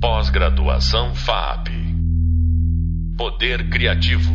Pós-graduação 0.00 1.12
FAP. 1.12 1.70
Poder 3.16 3.68
Criativo. 3.68 4.30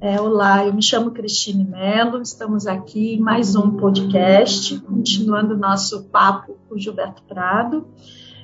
É, 0.00 0.18
olá, 0.18 0.64
eu 0.64 0.72
me 0.72 0.82
chamo 0.82 1.10
Cristine 1.10 1.62
Mello, 1.62 2.22
estamos 2.22 2.66
aqui 2.66 3.16
em 3.16 3.20
mais 3.20 3.54
um 3.54 3.72
podcast, 3.72 4.80
continuando 4.80 5.52
o 5.52 5.58
nosso 5.58 6.04
papo 6.04 6.56
com 6.66 6.78
Gilberto 6.78 7.22
Prado. 7.24 7.86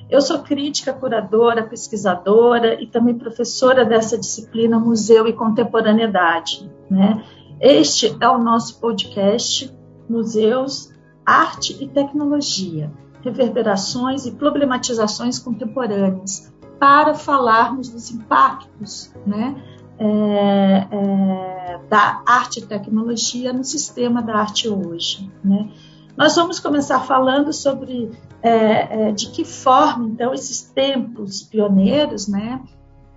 Eu 0.07 0.21
sou 0.21 0.43
crítica, 0.43 0.93
curadora, 0.93 1.63
pesquisadora 1.63 2.79
e 2.79 2.85
também 2.85 3.17
professora 3.17 3.83
dessa 3.83 4.19
disciplina 4.19 4.79
Museu 4.79 5.27
e 5.27 5.33
Contemporaneidade. 5.33 6.69
Né? 6.91 7.25
Este 7.59 8.15
é 8.21 8.29
o 8.29 8.37
nosso 8.37 8.79
podcast 8.79 9.75
Museus, 10.07 10.93
Arte 11.25 11.75
e 11.83 11.87
Tecnologia 11.87 12.91
reverberações 13.29 14.25
e 14.25 14.31
problematizações 14.31 15.37
contemporâneas, 15.39 16.51
para 16.79 17.13
falarmos 17.13 17.89
dos 17.89 18.09
impactos 18.09 19.13
né, 19.25 19.61
é, 19.97 20.87
é, 20.91 21.79
da 21.89 22.23
arte 22.25 22.59
e 22.59 22.65
tecnologia 22.65 23.51
no 23.53 23.63
sistema 23.63 24.21
da 24.21 24.35
arte 24.35 24.67
hoje. 24.67 25.29
Né. 25.43 25.69
Nós 26.17 26.35
vamos 26.35 26.59
começar 26.59 27.01
falando 27.01 27.53
sobre 27.53 28.11
é, 28.41 29.09
é 29.09 29.11
de 29.11 29.29
que 29.29 29.43
forma, 29.43 30.07
então, 30.07 30.33
esses 30.33 30.61
tempos 30.61 31.43
pioneiros, 31.43 32.27
né, 32.27 32.61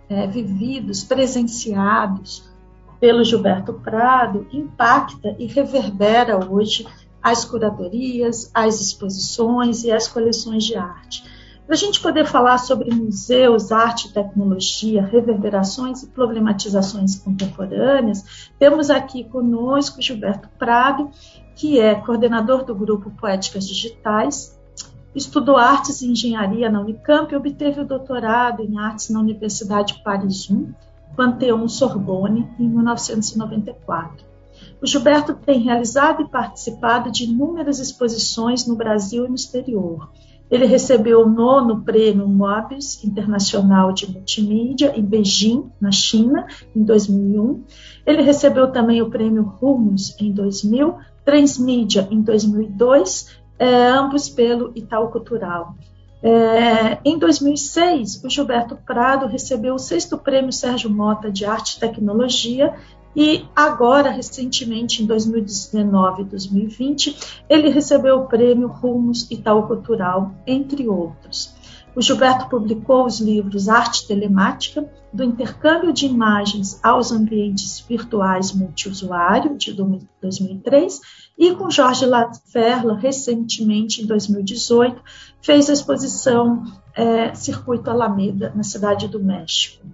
é, 0.08 0.26
vividos, 0.26 1.04
presenciados 1.04 2.50
pelo 2.98 3.24
Gilberto 3.24 3.74
Prado, 3.74 4.46
impacta 4.52 5.34
e 5.38 5.46
reverbera 5.46 6.38
hoje 6.48 6.86
as 7.22 7.44
curadorias, 7.44 8.50
as 8.52 8.80
exposições 8.80 9.84
e 9.84 9.92
as 9.92 10.08
coleções 10.08 10.64
de 10.64 10.76
arte. 10.76 11.24
Para 11.64 11.76
a 11.76 11.78
gente 11.78 12.00
poder 12.00 12.26
falar 12.26 12.58
sobre 12.58 12.92
museus, 12.92 13.70
arte 13.70 14.08
e 14.08 14.12
tecnologia, 14.12 15.02
reverberações 15.06 16.02
e 16.02 16.08
problematizações 16.08 17.16
contemporâneas, 17.16 18.50
temos 18.58 18.90
aqui 18.90 19.24
conosco 19.24 20.02
Gilberto 20.02 20.48
Prado, 20.58 21.10
que 21.54 21.78
é 21.78 21.94
coordenador 21.94 22.64
do 22.64 22.74
grupo 22.74 23.10
Poéticas 23.12 23.66
Digitais, 23.66 24.58
estudou 25.14 25.56
artes 25.56 26.02
e 26.02 26.08
engenharia 26.08 26.70
na 26.70 26.80
Unicamp 26.80 27.32
e 27.32 27.36
obteve 27.36 27.80
o 27.80 27.86
doutorado 27.86 28.62
em 28.62 28.78
artes 28.78 29.10
na 29.10 29.20
Universidade 29.20 30.02
Paris 30.02 30.48
I, 30.50 30.74
Panteão 31.16 31.68
Sorbonne, 31.68 32.50
em 32.58 32.68
1994. 32.68 34.31
O 34.82 34.86
Gilberto 34.86 35.34
tem 35.34 35.60
realizado 35.60 36.22
e 36.22 36.28
participado 36.28 37.12
de 37.12 37.24
inúmeras 37.24 37.78
exposições 37.78 38.66
no 38.66 38.74
Brasil 38.74 39.24
e 39.24 39.28
no 39.28 39.36
exterior. 39.36 40.10
Ele 40.50 40.66
recebeu 40.66 41.22
o 41.22 41.30
nono 41.30 41.82
prêmio 41.82 42.26
Mobius 42.26 43.02
Internacional 43.04 43.92
de 43.92 44.10
Multimídia 44.10 44.92
em 44.96 45.02
Beijing, 45.02 45.70
na 45.80 45.92
China, 45.92 46.46
em 46.74 46.82
2001. 46.82 47.62
Ele 48.04 48.22
recebeu 48.22 48.72
também 48.72 49.00
o 49.00 49.08
prêmio 49.08 49.44
Rumos 49.44 50.20
em 50.20 50.32
2000, 50.32 50.96
Transmídia 51.24 52.08
em 52.10 52.20
2002, 52.20 53.38
é, 53.60 53.86
ambos 53.86 54.28
pelo 54.28 54.72
Itaú 54.74 55.08
Cultural. 55.08 55.76
É, 56.20 56.98
em 57.04 57.18
2006, 57.18 58.22
o 58.24 58.28
Gilberto 58.28 58.76
Prado 58.84 59.26
recebeu 59.26 59.74
o 59.74 59.78
sexto 59.78 60.18
prêmio 60.18 60.52
Sérgio 60.52 60.90
Mota 60.90 61.30
de 61.30 61.44
Arte 61.44 61.76
e 61.76 61.80
Tecnologia 61.80 62.74
e 63.14 63.44
agora, 63.54 64.10
recentemente, 64.10 65.02
em 65.02 65.06
2019 65.06 66.22
e 66.22 66.24
2020, 66.24 67.16
ele 67.48 67.68
recebeu 67.68 68.20
o 68.20 68.26
prêmio 68.26 68.68
Rumos 68.68 69.30
Itaú 69.30 69.66
Cultural, 69.66 70.32
entre 70.46 70.88
outros. 70.88 71.54
O 71.94 72.00
Gilberto 72.00 72.48
publicou 72.48 73.04
os 73.04 73.20
livros 73.20 73.68
Arte 73.68 74.06
Telemática, 74.06 74.90
do 75.12 75.22
intercâmbio 75.22 75.92
de 75.92 76.06
imagens 76.06 76.82
aos 76.82 77.12
ambientes 77.12 77.80
virtuais 77.86 78.50
multiusuário, 78.50 79.58
de 79.58 79.74
2003, 79.74 81.00
e 81.38 81.54
com 81.54 81.70
Jorge 81.70 82.06
Laferla, 82.06 82.96
recentemente, 82.96 84.02
em 84.02 84.06
2018, 84.06 85.02
fez 85.42 85.68
a 85.68 85.74
exposição 85.74 86.64
é, 86.94 87.34
Circuito 87.34 87.90
Alameda, 87.90 88.50
na 88.56 88.62
Cidade 88.62 89.06
do 89.06 89.22
México 89.22 89.84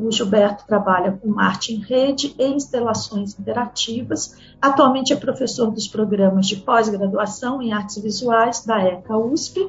o 0.00 0.10
Gilberto 0.10 0.66
trabalha 0.66 1.12
com 1.12 1.38
arte 1.40 1.72
em 1.72 1.80
rede 1.80 2.34
e 2.38 2.46
instalações 2.46 3.38
interativas. 3.38 4.36
Atualmente 4.60 5.12
é 5.12 5.16
professor 5.16 5.70
dos 5.70 5.88
programas 5.88 6.46
de 6.46 6.56
pós-graduação 6.56 7.60
em 7.60 7.72
artes 7.72 8.00
visuais 8.02 8.64
da 8.64 8.82
ECA 8.82 9.16
USP 9.16 9.68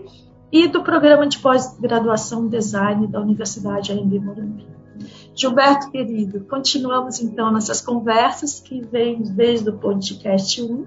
e 0.52 0.68
do 0.68 0.84
programa 0.84 1.28
de 1.28 1.40
pós-graduação 1.40 2.48
Design 2.48 3.08
da 3.08 3.22
Universidade 3.22 3.92
AMB 3.92 4.20
Morumbi. 4.20 4.68
Gilberto, 5.34 5.90
querido, 5.90 6.42
continuamos 6.42 7.22
então 7.22 7.52
nessas 7.52 7.82
conversas 7.82 8.60
que 8.60 8.82
vêm 8.82 9.22
desde 9.22 9.70
o 9.70 9.78
podcast 9.78 10.62
1. 10.62 10.86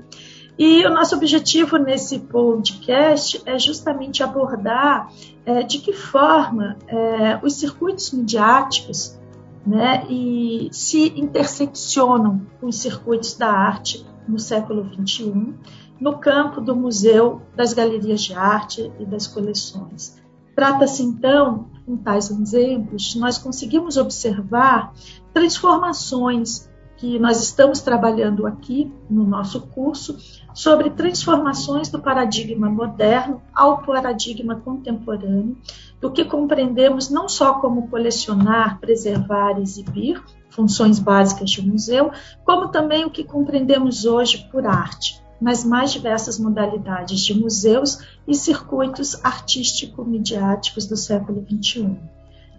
E 0.58 0.84
o 0.86 0.90
nosso 0.90 1.16
objetivo 1.16 1.78
nesse 1.78 2.18
podcast 2.18 3.42
é 3.46 3.58
justamente 3.58 4.22
abordar 4.22 5.10
é, 5.46 5.62
de 5.62 5.78
que 5.78 5.94
forma 5.94 6.76
é, 6.86 7.40
os 7.42 7.54
circuitos 7.54 8.12
midiáticos 8.12 9.18
né, 9.66 10.04
e 10.08 10.68
se 10.72 11.18
interseccionam 11.18 12.46
com 12.60 12.66
os 12.66 12.76
circuitos 12.76 13.34
da 13.34 13.50
arte 13.50 14.04
no 14.26 14.38
século 14.38 14.90
XXI, 14.92 15.54
no 16.00 16.18
campo 16.18 16.60
do 16.60 16.74
museu, 16.74 17.42
das 17.54 17.72
galerias 17.72 18.22
de 18.22 18.34
arte 18.34 18.92
e 18.98 19.04
das 19.04 19.26
coleções. 19.26 20.20
Trata-se, 20.54 21.02
então, 21.02 21.70
com 21.86 21.96
tais 21.96 22.30
exemplos, 22.30 23.14
nós 23.14 23.38
conseguimos 23.38 23.96
observar 23.96 24.92
transformações 25.32 26.70
que 27.02 27.18
nós 27.18 27.42
estamos 27.42 27.80
trabalhando 27.80 28.46
aqui 28.46 28.94
no 29.10 29.24
nosso 29.24 29.60
curso 29.60 30.16
sobre 30.54 30.88
transformações 30.88 31.88
do 31.88 31.98
paradigma 31.98 32.70
moderno 32.70 33.42
ao 33.52 33.82
paradigma 33.82 34.54
contemporâneo, 34.54 35.58
do 36.00 36.12
que 36.12 36.24
compreendemos 36.24 37.10
não 37.10 37.28
só 37.28 37.54
como 37.54 37.88
colecionar, 37.88 38.78
preservar, 38.78 39.60
exibir, 39.60 40.22
funções 40.48 41.00
básicas 41.00 41.50
de 41.50 41.60
um 41.60 41.72
museu, 41.72 42.12
como 42.44 42.68
também 42.68 43.04
o 43.04 43.10
que 43.10 43.24
compreendemos 43.24 44.04
hoje 44.04 44.48
por 44.52 44.64
arte, 44.64 45.20
nas 45.40 45.64
mais 45.64 45.92
diversas 45.92 46.38
modalidades 46.38 47.18
de 47.18 47.34
museus 47.34 47.98
e 48.28 48.32
circuitos 48.32 49.24
artístico-midiáticos 49.24 50.86
do 50.86 50.96
século 50.96 51.44
XXI. 51.50 51.98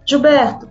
Gilberto, 0.04 0.68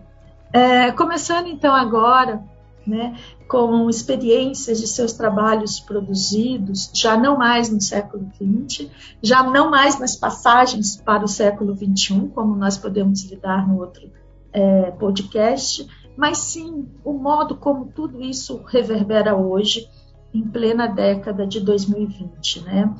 é, 0.53 0.91
começando 0.91 1.47
então 1.47 1.73
agora 1.73 2.52
né, 2.85 3.17
com 3.47 3.89
experiências 3.89 4.79
de 4.79 4.87
seus 4.87 5.13
trabalhos 5.13 5.79
produzidos, 5.79 6.91
já 6.93 7.17
não 7.17 7.37
mais 7.37 7.69
no 7.69 7.81
século 7.81 8.27
XX, 8.35 8.89
já 9.21 9.43
não 9.43 9.69
mais 9.69 9.99
nas 9.99 10.15
passagens 10.15 10.97
para 10.97 11.23
o 11.23 11.27
século 11.27 11.75
XXI, 11.75 12.29
como 12.33 12.55
nós 12.55 12.77
podemos 12.77 13.23
lidar 13.23 13.67
no 13.67 13.79
outro 13.79 14.09
é, 14.51 14.91
podcast, 14.91 15.87
mas 16.15 16.37
sim 16.39 16.87
o 17.03 17.13
modo 17.13 17.55
como 17.55 17.85
tudo 17.85 18.21
isso 18.21 18.61
reverbera 18.67 19.35
hoje, 19.35 19.87
em 20.33 20.41
plena 20.41 20.87
década 20.87 21.45
de 21.45 21.59
2020. 21.59 22.61
Né? 22.61 22.93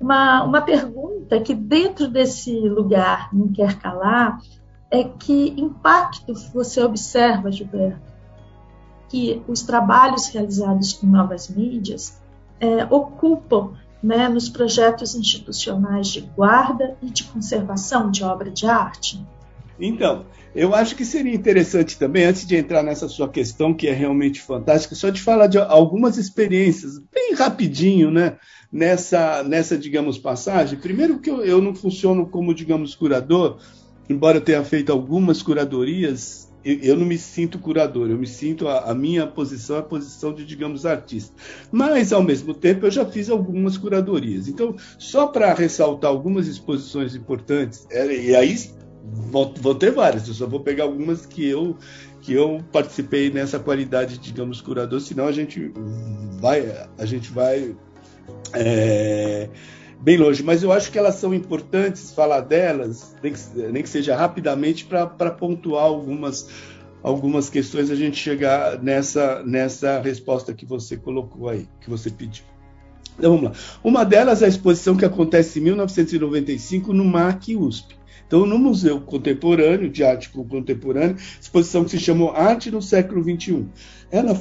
Uma, 0.00 0.44
uma 0.44 0.60
pergunta 0.60 1.40
que, 1.40 1.54
dentro 1.54 2.08
desse 2.08 2.52
lugar, 2.60 3.28
não 3.32 3.48
quer 3.48 3.78
calar, 3.78 4.38
é 4.90 5.04
que 5.04 5.54
impacto 5.58 6.32
você 6.52 6.82
observa, 6.82 7.52
Gilberto, 7.52 8.07
que 9.08 9.42
os 9.48 9.62
trabalhos 9.62 10.28
realizados 10.28 10.92
com 10.92 11.06
novas 11.06 11.48
mídias 11.48 12.20
é, 12.60 12.84
ocupam 12.90 13.72
né, 14.02 14.28
nos 14.28 14.48
projetos 14.48 15.14
institucionais 15.14 16.08
de 16.08 16.20
guarda 16.20 16.96
e 17.02 17.06
de 17.06 17.24
conservação 17.24 18.10
de 18.10 18.22
obra 18.22 18.50
de 18.50 18.66
arte? 18.66 19.20
Então, 19.80 20.26
eu 20.54 20.74
acho 20.74 20.96
que 20.96 21.04
seria 21.04 21.34
interessante 21.34 21.98
também, 21.98 22.24
antes 22.24 22.46
de 22.46 22.56
entrar 22.56 22.82
nessa 22.82 23.08
sua 23.08 23.28
questão, 23.28 23.72
que 23.72 23.86
é 23.86 23.92
realmente 23.92 24.40
fantástica, 24.40 24.94
só 24.94 25.08
de 25.08 25.20
falar 25.20 25.46
de 25.46 25.58
algumas 25.58 26.16
experiências, 26.16 26.98
bem 27.12 27.34
rapidinho, 27.34 28.10
né? 28.10 28.36
Nessa, 28.70 29.42
nessa 29.44 29.78
digamos, 29.78 30.18
passagem. 30.18 30.78
Primeiro, 30.78 31.20
que 31.20 31.30
eu, 31.30 31.42
eu 31.42 31.62
não 31.62 31.74
funciono 31.74 32.26
como, 32.28 32.54
digamos, 32.54 32.94
curador, 32.94 33.58
embora 34.10 34.38
eu 34.38 34.42
tenha 34.42 34.62
feito 34.62 34.92
algumas 34.92 35.42
curadorias 35.42 36.47
eu, 36.82 36.96
não 36.96 37.06
me 37.06 37.16
sinto 37.16 37.58
curador, 37.58 38.10
eu 38.10 38.18
me 38.18 38.26
sinto 38.26 38.68
a, 38.68 38.90
a, 38.90 38.94
minha 38.94 39.26
posição 39.26 39.76
é 39.76 39.78
a 39.78 39.82
posição 39.82 40.34
de, 40.34 40.44
digamos, 40.44 40.84
artista. 40.84 41.32
Mas, 41.70 42.12
ao 42.12 42.22
mesmo 42.22 42.52
tempo, 42.52 42.86
eu 42.86 42.90
já 42.90 43.06
fiz 43.06 43.30
algumas 43.30 43.76
curadorias. 43.76 44.48
Então, 44.48 44.74
só 44.98 45.26
para 45.26 45.54
ressaltar 45.54 46.10
algumas 46.10 46.46
exposições 46.46 47.14
importantes, 47.14 47.86
é, 47.90 48.06
e 48.14 48.36
aí 48.36 48.56
vou, 49.02 49.74
ter 49.74 49.92
várias, 49.92 50.28
eu 50.28 50.34
só 50.34 50.46
vou 50.46 50.60
pegar 50.60 50.84
algumas 50.84 51.24
que 51.24 51.46
eu 51.46 51.76
que 52.20 52.32
eu 52.32 52.62
participei 52.72 53.30
nessa 53.30 53.58
qualidade, 53.58 54.18
digamos, 54.18 54.60
curador, 54.60 55.00
senão 55.00 55.26
a 55.26 55.32
gente 55.32 55.72
vai 56.40 56.86
a 56.98 57.06
gente 57.06 57.30
vai 57.30 57.74
é, 58.52 59.48
bem 60.00 60.16
longe, 60.16 60.42
mas 60.42 60.62
eu 60.62 60.72
acho 60.72 60.90
que 60.90 60.98
elas 60.98 61.16
são 61.16 61.34
importantes 61.34 62.12
falar 62.12 62.40
delas, 62.40 63.14
nem 63.22 63.32
que, 63.32 63.40
nem 63.72 63.82
que 63.82 63.88
seja 63.88 64.16
rapidamente, 64.16 64.84
para 64.84 65.30
pontuar 65.30 65.84
algumas, 65.84 66.48
algumas 67.02 67.50
questões, 67.50 67.90
a 67.90 67.96
gente 67.96 68.16
chegar 68.16 68.82
nessa, 68.82 69.42
nessa 69.42 70.00
resposta 70.00 70.54
que 70.54 70.64
você 70.64 70.96
colocou 70.96 71.48
aí, 71.48 71.68
que 71.80 71.90
você 71.90 72.10
pediu. 72.10 72.44
Então 73.18 73.32
vamos 73.36 73.50
lá. 73.50 73.52
Uma 73.82 74.04
delas 74.04 74.42
é 74.42 74.46
a 74.46 74.48
exposição 74.48 74.96
que 74.96 75.04
acontece 75.04 75.58
em 75.58 75.62
1995 75.62 76.92
no 76.92 77.04
MAC 77.04 77.56
USP. 77.56 77.98
Então, 78.26 78.44
no 78.44 78.58
Museu 78.58 79.00
Contemporâneo, 79.00 79.88
de 79.88 80.04
Arte 80.04 80.28
Contemporânea, 80.28 81.16
exposição 81.40 81.82
que 81.82 81.90
se 81.90 81.98
chamou 81.98 82.30
Arte 82.30 82.70
no 82.70 82.82
Século 82.82 83.22
XXI. 83.22 83.66
Ela 84.10 84.38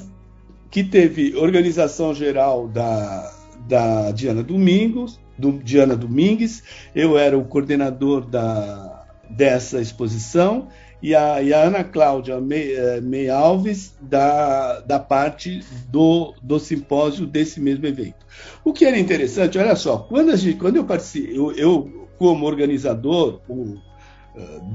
que 0.69 0.83
teve 0.83 1.33
organização 1.37 2.13
geral 2.13 2.67
da, 2.67 3.33
da 3.67 4.11
Diana 4.11 4.41
Domingos, 4.41 5.19
do 5.37 5.51
Diana 5.51 5.95
Domingues, 5.95 6.63
eu 6.95 7.17
era 7.17 7.37
o 7.37 7.45
coordenador 7.45 8.25
da, 8.25 9.05
dessa 9.29 9.79
exposição, 9.79 10.67
e 11.01 11.13
a, 11.13 11.41
e 11.43 11.53
a 11.53 11.61
Ana 11.61 11.83
Cláudia 11.83 12.41
Mei, 12.41 12.75
eh, 12.75 13.01
Mei, 13.01 13.29
Alves, 13.29 13.95
da, 14.01 14.79
da 14.79 14.99
parte 14.99 15.63
do, 15.89 16.33
do 16.41 16.59
simpósio 16.59 17.27
desse 17.27 17.59
mesmo 17.59 17.85
evento. 17.85 18.25
O 18.63 18.73
que 18.73 18.83
era 18.83 18.97
interessante, 18.97 19.59
olha 19.59 19.75
só, 19.75 19.99
quando, 19.99 20.31
a 20.31 20.35
gente, 20.35 20.57
quando 20.57 20.77
eu 20.77 20.85
participei, 20.85 21.37
eu, 21.37 21.51
eu 21.51 22.07
como 22.17 22.47
organizador, 22.47 23.41
o, 23.47 23.77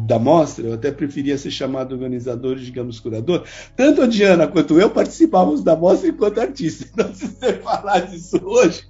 da 0.06 0.18
mostra, 0.18 0.66
eu 0.66 0.74
até 0.74 0.90
preferia 0.90 1.38
ser 1.38 1.50
chamado 1.50 1.92
organizador, 1.92 2.56
digamos, 2.56 2.98
curador. 3.00 3.44
Tanto 3.76 4.02
a 4.02 4.06
Diana 4.06 4.48
quanto 4.48 4.78
eu 4.78 4.90
participávamos 4.90 5.62
da 5.62 5.76
mostra 5.76 6.08
enquanto 6.08 6.40
artista. 6.40 6.86
Então, 6.92 7.14
se 7.14 7.26
você 7.26 7.54
falar 7.54 8.00
disso 8.00 8.38
hoje, 8.44 8.84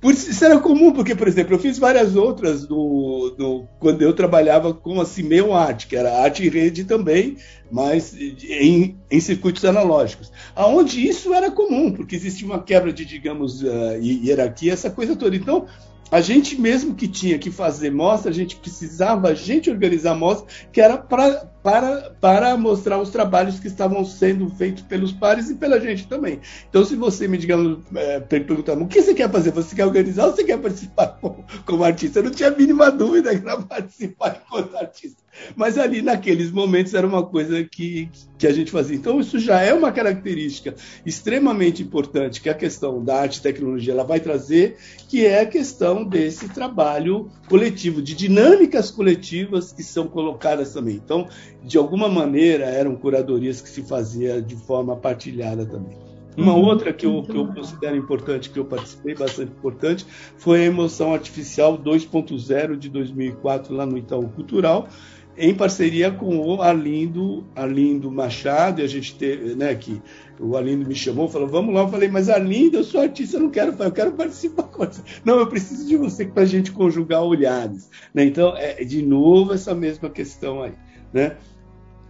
por, 0.00 0.12
isso 0.12 0.44
era 0.44 0.58
comum, 0.58 0.92
porque, 0.92 1.14
por 1.14 1.28
exemplo, 1.28 1.54
eu 1.54 1.58
fiz 1.58 1.78
várias 1.78 2.16
outras 2.16 2.66
do, 2.66 3.34
do, 3.36 3.68
quando 3.78 4.02
eu 4.02 4.12
trabalhava 4.12 4.72
com 4.72 5.00
a 5.00 5.04
Cimeu 5.04 5.52
Arte, 5.54 5.86
que 5.86 5.96
era 5.96 6.22
arte 6.22 6.44
em 6.44 6.48
rede 6.48 6.84
também, 6.84 7.36
mas 7.70 8.14
em, 8.16 8.96
em 9.10 9.20
circuitos 9.20 9.64
analógicos. 9.64 10.32
Aonde 10.54 11.06
isso 11.06 11.34
era 11.34 11.50
comum, 11.50 11.92
porque 11.92 12.16
existia 12.16 12.46
uma 12.46 12.62
quebra 12.62 12.92
de, 12.92 13.04
digamos, 13.04 13.62
uh, 13.62 13.98
hierarquia, 14.00 14.72
essa 14.72 14.90
coisa 14.90 15.14
toda. 15.14 15.36
Então, 15.36 15.66
a 16.10 16.20
gente 16.20 16.60
mesmo 16.60 16.94
que 16.94 17.08
tinha 17.08 17.38
que 17.38 17.50
fazer 17.50 17.90
mostra, 17.90 18.30
a 18.30 18.34
gente 18.34 18.56
precisava, 18.56 19.28
a 19.28 19.34
gente 19.34 19.70
organizar 19.70 20.14
mostra, 20.14 20.46
que 20.72 20.80
era 20.80 20.96
pra, 20.96 21.48
para, 21.64 22.14
para 22.20 22.58
mostrar 22.58 23.00
os 23.00 23.08
trabalhos 23.08 23.58
que 23.58 23.68
estavam 23.68 24.04
sendo 24.04 24.50
feitos 24.50 24.82
pelos 24.82 25.12
pares 25.12 25.48
e 25.48 25.54
pela 25.54 25.80
gente 25.80 26.06
também. 26.06 26.38
Então, 26.68 26.84
se 26.84 26.94
você 26.94 27.26
me, 27.26 27.38
digamos, 27.38 27.78
é, 27.94 28.20
perguntar, 28.20 28.76
o 28.76 28.86
que 28.86 29.00
você 29.00 29.14
quer 29.14 29.32
fazer? 29.32 29.50
Você 29.52 29.74
quer 29.74 29.86
organizar 29.86 30.26
ou 30.26 30.36
você 30.36 30.44
quer 30.44 30.58
participar 30.58 31.06
como, 31.18 31.42
como 31.64 31.82
artista? 31.82 32.18
Eu 32.18 32.24
não 32.24 32.30
tinha 32.30 32.50
a 32.50 32.54
mínima 32.54 32.90
dúvida 32.90 33.34
que 33.34 33.48
era 33.48 33.62
participar 33.62 34.42
enquanto 34.46 34.76
artista. 34.76 35.24
Mas 35.56 35.78
ali, 35.78 36.02
naqueles 36.02 36.50
momentos, 36.50 36.92
era 36.92 37.06
uma 37.06 37.24
coisa 37.24 37.64
que, 37.64 38.10
que 38.38 38.46
a 38.46 38.52
gente 38.52 38.70
fazia. 38.70 38.96
Então, 38.96 39.18
isso 39.18 39.38
já 39.38 39.60
é 39.60 39.72
uma 39.72 39.90
característica 39.90 40.74
extremamente 41.04 41.82
importante 41.82 42.42
que 42.42 42.50
a 42.50 42.54
questão 42.54 43.02
da 43.02 43.22
arte 43.22 43.38
e 43.38 43.42
tecnologia 43.42 43.94
ela 43.94 44.04
vai 44.04 44.20
trazer, 44.20 44.76
que 45.08 45.24
é 45.24 45.40
a 45.40 45.46
questão 45.46 46.04
desse 46.04 46.48
trabalho 46.50 47.30
coletivo, 47.48 48.02
de 48.02 48.14
dinâmicas 48.14 48.90
coletivas 48.90 49.72
que 49.72 49.82
são 49.82 50.06
colocadas 50.06 50.72
também. 50.72 50.96
Então, 50.96 51.26
de 51.64 51.78
alguma 51.78 52.08
maneira, 52.08 52.66
eram 52.66 52.94
curadorias 52.94 53.60
que 53.60 53.68
se 53.68 53.82
fazia 53.82 54.40
de 54.40 54.54
forma 54.54 54.96
partilhada 54.96 55.64
também. 55.64 55.96
Uma 56.36 56.52
uhum. 56.52 56.64
outra 56.64 56.92
que 56.92 57.06
eu, 57.06 57.22
que 57.22 57.36
eu 57.36 57.46
considero 57.46 57.96
importante, 57.96 58.50
que 58.50 58.58
eu 58.58 58.64
participei, 58.64 59.14
bastante 59.14 59.52
importante, 59.52 60.04
foi 60.36 60.62
a 60.62 60.64
Emoção 60.64 61.14
Artificial 61.14 61.78
2.0 61.78 62.76
de 62.76 62.88
2004, 62.88 63.74
lá 63.74 63.86
no 63.86 63.96
Itaú 63.96 64.28
Cultural, 64.28 64.88
em 65.36 65.54
parceria 65.54 66.10
com 66.10 66.38
o 66.38 66.60
Arlindo, 66.60 67.44
Arlindo 67.54 68.10
Machado, 68.10 68.80
e 68.80 68.84
a 68.84 68.86
gente 68.86 69.16
teve, 69.16 69.54
né, 69.54 69.74
que 69.74 70.00
o 70.38 70.56
Arlindo 70.56 70.86
me 70.86 70.94
chamou, 70.94 71.28
falou, 71.28 71.48
vamos 71.48 71.74
lá, 71.74 71.82
eu 71.82 71.88
falei, 71.88 72.08
mas 72.08 72.28
Arlindo, 72.28 72.78
eu 72.78 72.84
sou 72.84 73.00
artista, 73.00 73.36
eu 73.36 73.42
não 73.42 73.50
quero, 73.50 73.74
eu 73.78 73.92
quero 73.92 74.12
participar 74.12 74.64
com 74.64 74.84
você. 74.84 75.02
Não, 75.24 75.38
eu 75.38 75.46
preciso 75.46 75.86
de 75.86 75.96
você 75.96 76.24
para 76.24 76.42
a 76.42 76.46
gente 76.46 76.72
conjugar 76.72 77.22
olhares. 77.22 77.88
Né? 78.12 78.24
Então, 78.24 78.56
é 78.56 78.84
de 78.84 79.02
novo 79.02 79.52
essa 79.52 79.74
mesma 79.74 80.10
questão 80.10 80.62
aí, 80.62 80.72
né? 81.12 81.36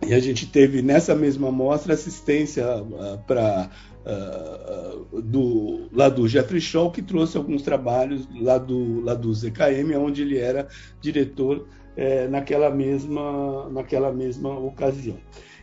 E 0.06 0.14
a 0.14 0.20
gente 0.20 0.46
teve 0.46 0.82
nessa 0.82 1.14
mesma 1.14 1.50
mostra 1.50 1.94
assistência 1.94 2.64
uh, 2.64 2.96
ah, 3.00 3.18
para 3.26 3.70
uh, 4.04 5.06
ah, 5.16 5.20
do 5.22 5.88
lá 5.92 6.08
do 6.08 6.28
Jeffrey 6.28 6.60
Shaw 6.60 6.90
que 6.90 7.02
trouxe 7.02 7.36
alguns 7.36 7.62
trabalhos 7.62 8.28
lá 8.40 8.58
do 8.58 9.00
lá 9.00 9.14
do 9.14 9.32
ZKM, 9.32 9.96
onde 9.98 10.22
ele 10.22 10.38
era 10.38 10.68
diretor 11.00 11.66
é, 11.96 12.26
naquela, 12.28 12.70
mesma, 12.70 13.68
naquela 13.70 14.12
mesma 14.12 14.50
ocasião. 14.58 15.16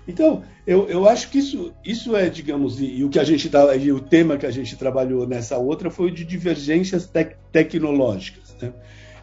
Então, 0.07 0.43
eu, 0.65 0.89
eu 0.89 1.07
acho 1.07 1.29
que 1.29 1.38
isso, 1.38 1.73
isso 1.85 2.15
é, 2.15 2.27
digamos, 2.27 2.79
e, 2.79 2.85
e 2.85 3.03
o 3.03 3.09
que 3.09 3.19
a 3.19 3.23
gente 3.23 3.47
dá, 3.47 3.75
e 3.75 3.91
o 3.91 3.99
tema 3.99 4.38
que 4.38 4.45
a 4.45 4.51
gente 4.51 4.75
trabalhou 4.75 5.27
nessa 5.27 5.57
outra 5.57 5.91
foi 5.91 6.07
o 6.07 6.11
de 6.11 6.25
divergências 6.25 7.05
tec 7.05 7.38
tecnológicas. 7.51 8.55
Né? 8.59 8.73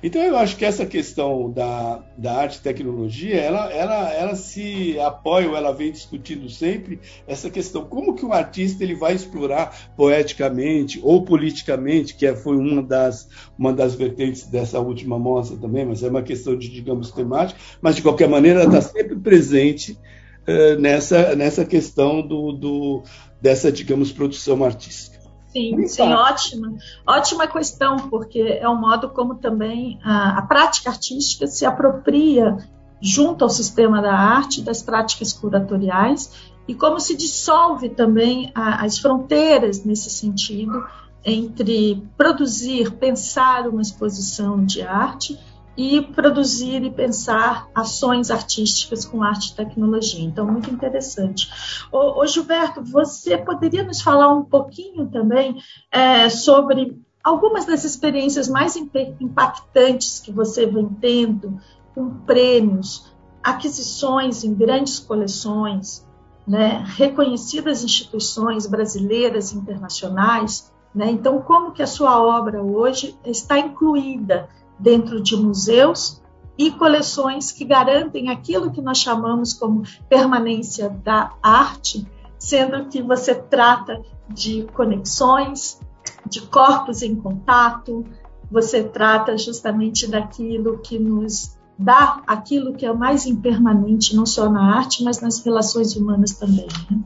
Então 0.03 0.23
eu 0.23 0.37
acho 0.37 0.57
que 0.57 0.65
essa 0.65 0.87
questão 0.87 1.51
da, 1.51 2.05
da 2.17 2.35
arte 2.35 2.57
e 2.57 2.61
tecnologia, 2.61 3.37
ela, 3.37 3.73
ela, 3.73 4.13
ela 4.13 4.35
se 4.37 4.99
apoia, 5.01 5.49
ou 5.49 5.57
ela 5.57 5.73
vem 5.73 5.91
discutindo 5.91 6.49
sempre 6.49 7.01
essa 7.27 7.51
questão, 7.51 7.85
como 7.85 8.15
que 8.15 8.25
o 8.25 8.33
artista 8.33 8.85
ele 8.85 8.95
vai 8.95 9.15
explorar 9.15 9.93
poeticamente 9.97 11.01
ou 11.03 11.25
politicamente, 11.25 12.15
que 12.15 12.27
é, 12.27 12.37
foi 12.37 12.57
uma 12.57 12.83
das, 12.83 13.29
uma 13.59 13.73
das 13.73 13.95
vertentes 13.95 14.47
dessa 14.47 14.79
última 14.79 15.19
mostra 15.19 15.57
também, 15.57 15.85
mas 15.85 16.03
é 16.03 16.09
uma 16.09 16.23
questão 16.23 16.57
de, 16.57 16.69
digamos, 16.69 17.11
temática, 17.11 17.59
mas 17.81 17.97
de 17.97 18.03
qualquer 18.03 18.29
maneira 18.29 18.63
ela 18.63 18.69
está 18.69 18.81
sempre 18.81 19.17
presente 19.17 19.99
uh, 20.47 20.81
nessa, 20.81 21.35
nessa 21.35 21.65
questão 21.65 22.23
do, 22.23 22.53
do, 22.53 23.03
dessa, 23.41 23.73
digamos, 23.73 24.13
produção 24.13 24.63
artística. 24.65 25.18
Sim, 25.49 25.87
sim, 25.87 26.13
ótima. 26.13 26.75
Ótima 27.07 27.47
questão, 27.47 27.97
porque 28.09 28.39
é 28.39 28.69
um 28.69 28.77
modo 28.77 29.09
como 29.09 29.35
também 29.35 29.99
a, 30.05 30.39
a, 30.39 30.43
prática 30.43 30.91
artística 30.91 31.47
se 31.47 31.65
apropria 31.65 32.57
junto 33.01 33.45
ao 33.45 33.51
sistema 33.51 34.03
da 34.03 34.13
arte, 34.13 34.61
das 34.61 34.83
práticas 34.83 35.33
curatoriais, 35.33 36.33
e 36.67 36.75
como 36.75 37.01
se 37.01 37.17
dissolve 37.17 37.89
também 37.89 38.53
a, 38.55 38.85
as 38.85 38.99
fronteiras 38.99 39.85
nesse 39.85 40.11
sentido 40.11 40.87
entre 41.25 42.03
produzir, 42.17 42.93
pensar 42.93 43.69
uma 43.69 43.83
exposição 43.83 44.65
de 44.65 44.83
arte 44.83 45.39
e 45.79 46.03
produzir 46.03 46.83
e 46.83 46.91
pensar 46.91 47.71
ações 47.73 48.33
artísticas 48.33 49.05
com 49.05 49.23
arte 49.23 49.53
e 49.53 49.55
tecnologia. 49.55 50.25
Então, 50.25 50.45
muito 50.45 50.69
interessante. 50.69 51.49
Ô, 51.93 52.21
ô 52.21 52.27
Gilberto, 52.27 52.83
você 52.83 53.39
poderia 53.39 53.85
nos 53.85 54.03
falar 54.03 54.29
um 54.35 54.43
pouquinho 54.43 55.07
também 55.07 55.63
é, 55.93 56.29
sobre 56.29 57.01
algumas 57.23 57.65
das 57.65 57.85
experiências 57.85 58.49
mais 58.49 58.75
impactantes 58.75 60.19
que 60.19 60.33
você 60.33 60.67
vem 60.67 60.89
tendo 61.01 61.61
com 61.95 62.11
prêmios, 62.27 63.15
aquisições 63.41 64.43
em 64.43 64.53
grandes 64.55 64.99
coleções, 64.99 66.05
né, 66.45 66.83
reconhecidas 66.97 67.85
instituições 67.85 68.67
brasileiras 68.67 69.53
e 69.53 69.57
internacionais. 69.57 70.73
Né? 70.93 71.09
Então, 71.09 71.41
como 71.41 71.71
que 71.71 71.85
a 71.85 71.87
sua 71.87 72.21
obra 72.21 72.61
hoje 72.61 73.17
está 73.25 73.61
incluída 73.61 74.49
dentro 74.79 75.21
de 75.23 75.37
museus 75.37 76.23
e 76.57 76.71
coleções 76.71 77.53
que 77.53 77.65
garantem 77.65 78.31
aquilo 78.31 78.71
que 78.71 78.81
nós 78.81 78.99
chamamos 78.99 79.53
como 79.53 79.83
permanência 80.09 80.91
da 80.91 81.33
arte, 81.43 82.07
sendo 82.39 82.87
que 82.87 83.01
você 83.01 83.35
trata 83.35 84.03
de 84.29 84.65
conexões, 84.75 85.81
de 86.29 86.41
corpos 86.43 87.03
em 87.03 87.15
contato, 87.15 88.05
você 88.51 88.83
trata 88.83 89.37
justamente 89.37 90.07
daquilo 90.07 90.79
que 90.79 90.99
nos 90.99 91.57
dá 91.79 92.23
aquilo 92.27 92.75
que 92.75 92.85
é 92.85 92.93
mais 92.93 93.27
impermanente, 93.27 94.17
não 94.17 94.27
só 94.27 94.51
na 94.51 94.77
arte, 94.77 95.05
mas 95.05 95.21
nas 95.21 95.39
relações 95.45 95.95
humanas 95.95 96.33
também. 96.33 96.67
Né? 96.91 96.99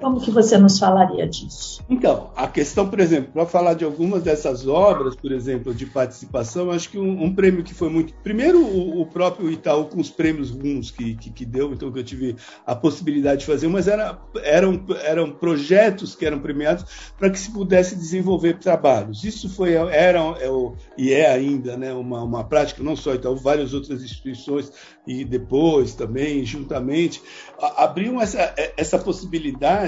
Como 0.00 0.20
que 0.20 0.30
você 0.30 0.56
nos 0.56 0.78
falaria 0.78 1.26
disso? 1.26 1.82
Então, 1.90 2.30
a 2.36 2.46
questão, 2.46 2.88
por 2.88 3.00
exemplo, 3.00 3.32
para 3.32 3.44
falar 3.46 3.74
de 3.74 3.84
algumas 3.84 4.22
dessas 4.22 4.66
obras, 4.68 5.16
por 5.16 5.32
exemplo, 5.32 5.74
de 5.74 5.86
participação, 5.86 6.70
acho 6.70 6.88
que 6.90 6.98
um, 6.98 7.24
um 7.24 7.34
prêmio 7.34 7.64
que 7.64 7.74
foi 7.74 7.88
muito. 7.88 8.14
Primeiro, 8.22 8.60
o, 8.60 9.00
o, 9.00 9.06
próprio 9.06 9.50
Itaú 9.50 9.86
com 9.86 10.00
os 10.00 10.08
prêmios 10.08 10.50
RUMS 10.50 10.92
que, 10.92 11.16
que, 11.16 11.30
que, 11.30 11.44
deu, 11.44 11.72
então 11.72 11.90
que 11.90 11.98
eu 11.98 12.04
tive 12.04 12.36
a 12.64 12.76
possibilidade 12.76 13.40
de 13.40 13.46
fazer, 13.46 13.66
mas 13.66 13.88
era, 13.88 14.16
eram, 14.44 14.84
eram 15.02 15.32
projetos 15.32 16.14
que 16.14 16.24
eram 16.24 16.38
premiados 16.38 16.84
para 17.18 17.28
que 17.28 17.38
se 17.38 17.50
pudesse 17.50 17.96
desenvolver 17.96 18.58
trabalhos. 18.58 19.24
Isso 19.24 19.48
foi, 19.48 19.72
era 19.72 20.20
é, 20.38 20.48
e 20.96 21.12
é 21.12 21.28
ainda 21.28 21.76
né, 21.76 21.92
uma, 21.92 22.22
uma 22.22 22.44
prática, 22.44 22.84
não 22.84 22.94
só 22.94 23.14
Itaú, 23.14 23.34
várias 23.34 23.74
outras 23.74 24.00
instituições, 24.02 24.70
e 25.04 25.24
depois 25.24 25.94
também, 25.94 26.44
juntamente, 26.44 27.20
abriam 27.58 28.20
essa, 28.20 28.54
essa 28.76 28.98
possibilidade 28.98 29.87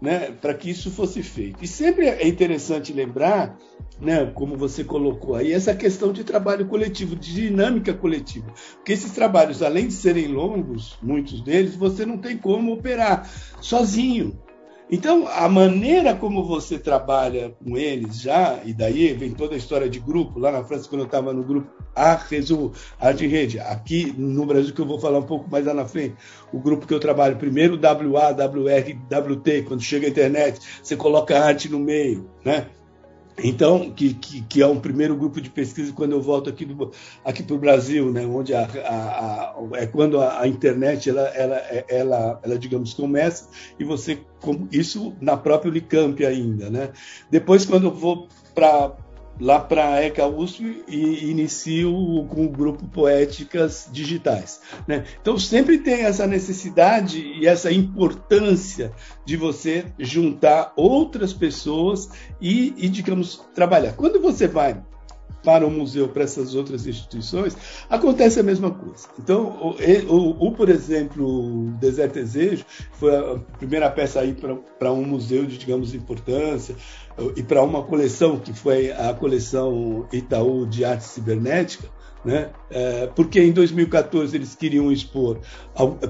né, 0.00 0.30
para 0.32 0.54
que 0.54 0.70
isso 0.70 0.90
fosse 0.90 1.22
feito. 1.22 1.64
E 1.64 1.66
sempre 1.66 2.06
é 2.06 2.28
interessante 2.28 2.92
lembrar, 2.92 3.58
né, 4.00 4.26
como 4.34 4.56
você 4.56 4.84
colocou 4.84 5.34
aí, 5.34 5.52
essa 5.52 5.74
questão 5.74 6.12
de 6.12 6.24
trabalho 6.24 6.66
coletivo, 6.66 7.16
de 7.16 7.32
dinâmica 7.32 7.94
coletiva. 7.94 8.52
Porque 8.74 8.92
esses 8.92 9.12
trabalhos, 9.12 9.62
além 9.62 9.88
de 9.88 9.94
serem 9.94 10.28
longos, 10.28 10.98
muitos 11.02 11.40
deles, 11.40 11.74
você 11.74 12.04
não 12.04 12.18
tem 12.18 12.36
como 12.36 12.72
operar 12.72 13.30
sozinho. 13.60 14.38
Então, 14.90 15.26
a 15.26 15.48
maneira 15.48 16.14
como 16.14 16.44
você 16.44 16.78
trabalha 16.78 17.56
com 17.64 17.76
eles 17.76 18.20
já, 18.20 18.60
e 18.64 18.74
daí 18.74 19.14
vem 19.14 19.32
toda 19.32 19.54
a 19.54 19.58
história 19.58 19.88
de 19.88 19.98
grupo, 19.98 20.38
lá 20.38 20.52
na 20.52 20.62
França, 20.62 20.88
quando 20.88 21.00
eu 21.00 21.06
estava 21.06 21.32
no 21.32 21.42
grupo 21.42 21.70
A 21.96 22.14
Resu, 22.14 22.70
Arte 23.00 23.26
Rede, 23.26 23.58
aqui 23.58 24.14
no 24.16 24.44
Brasil, 24.44 24.74
que 24.74 24.80
eu 24.80 24.86
vou 24.86 25.00
falar 25.00 25.18
um 25.18 25.26
pouco 25.26 25.50
mais 25.50 25.64
lá 25.64 25.72
na 25.72 25.86
frente, 25.86 26.16
o 26.52 26.60
grupo 26.60 26.86
que 26.86 26.92
eu 26.92 27.00
trabalho, 27.00 27.36
primeiro 27.36 27.80
WA, 27.80 28.30
WR, 28.30 29.32
WT, 29.32 29.62
quando 29.62 29.80
chega 29.80 30.06
a 30.06 30.10
internet, 30.10 30.60
você 30.82 30.94
coloca 30.94 31.42
arte 31.42 31.68
no 31.70 31.78
meio, 31.78 32.30
né? 32.44 32.66
Então, 33.42 33.90
que, 33.90 34.14
que, 34.14 34.42
que, 34.42 34.62
é 34.62 34.66
um 34.66 34.78
primeiro 34.78 35.16
grupo 35.16 35.40
de 35.40 35.50
pesquisa 35.50 35.92
quando 35.92 36.12
eu 36.12 36.22
volto 36.22 36.48
aqui, 36.48 36.66
aqui 37.24 37.42
para 37.42 37.54
o 37.56 37.58
Brasil, 37.58 38.10
né, 38.12 38.24
onde 38.24 38.54
a, 38.54 38.62
a, 38.62 38.94
a, 38.94 39.54
é 39.74 39.86
quando 39.86 40.20
a, 40.20 40.46
internet, 40.46 41.10
ela, 41.10 41.22
ela, 41.28 41.56
ela, 41.88 42.40
ela, 42.44 42.58
digamos, 42.58 42.94
começa, 42.94 43.48
e 43.78 43.82
você, 43.82 44.20
isso 44.70 45.14
na 45.20 45.36
própria 45.36 45.70
Unicamp 45.70 46.24
ainda. 46.24 46.70
Né? 46.70 46.92
Depois, 47.28 47.64
quando 47.66 47.88
eu 47.88 47.94
vou 47.94 48.28
para 48.54 48.96
lá 49.40 49.60
para 49.60 49.94
a 49.94 50.02
ECA 50.02 50.26
USP 50.26 50.84
e 50.88 51.30
inicio 51.30 51.92
com 52.28 52.44
o 52.44 52.48
grupo 52.48 52.86
Poéticas 52.86 53.88
Digitais. 53.92 54.60
Né? 54.86 55.04
Então 55.20 55.38
sempre 55.38 55.78
tem 55.78 56.02
essa 56.02 56.26
necessidade 56.26 57.20
e 57.20 57.46
essa 57.46 57.72
importância 57.72 58.92
de 59.24 59.36
você 59.36 59.86
juntar 59.98 60.72
outras 60.76 61.32
pessoas 61.32 62.08
e, 62.40 62.74
e 62.76 62.88
digamos, 62.88 63.44
trabalhar. 63.54 63.94
Quando 63.94 64.20
você 64.20 64.46
vai 64.46 64.80
para 65.44 65.66
o 65.66 65.70
museu, 65.70 66.08
para 66.08 66.24
essas 66.24 66.54
outras 66.54 66.86
instituições, 66.86 67.56
acontece 67.88 68.40
a 68.40 68.42
mesma 68.42 68.70
coisa. 68.70 69.06
Então, 69.18 69.76
o, 70.08 70.14
o, 70.14 70.48
o 70.48 70.52
por 70.52 70.68
exemplo, 70.68 71.70
Deserto 71.78 72.14
Desejo 72.14 72.64
foi 72.92 73.14
a 73.14 73.38
primeira 73.58 73.90
peça 73.90 74.20
aí 74.20 74.34
para 74.78 74.92
um 74.92 75.04
museu 75.04 75.44
de, 75.44 75.58
digamos, 75.58 75.94
importância 75.94 76.74
e 77.36 77.42
para 77.42 77.62
uma 77.62 77.82
coleção 77.82 78.38
que 78.38 78.52
foi 78.52 78.90
a 78.90 79.12
coleção 79.12 80.06
Itaú 80.12 80.66
de 80.66 80.84
arte 80.84 81.04
cibernética, 81.04 81.88
né? 82.24 82.50
É, 82.70 83.06
porque 83.14 83.40
em 83.40 83.52
2014 83.52 84.34
eles 84.34 84.54
queriam 84.54 84.90
expor. 84.90 85.38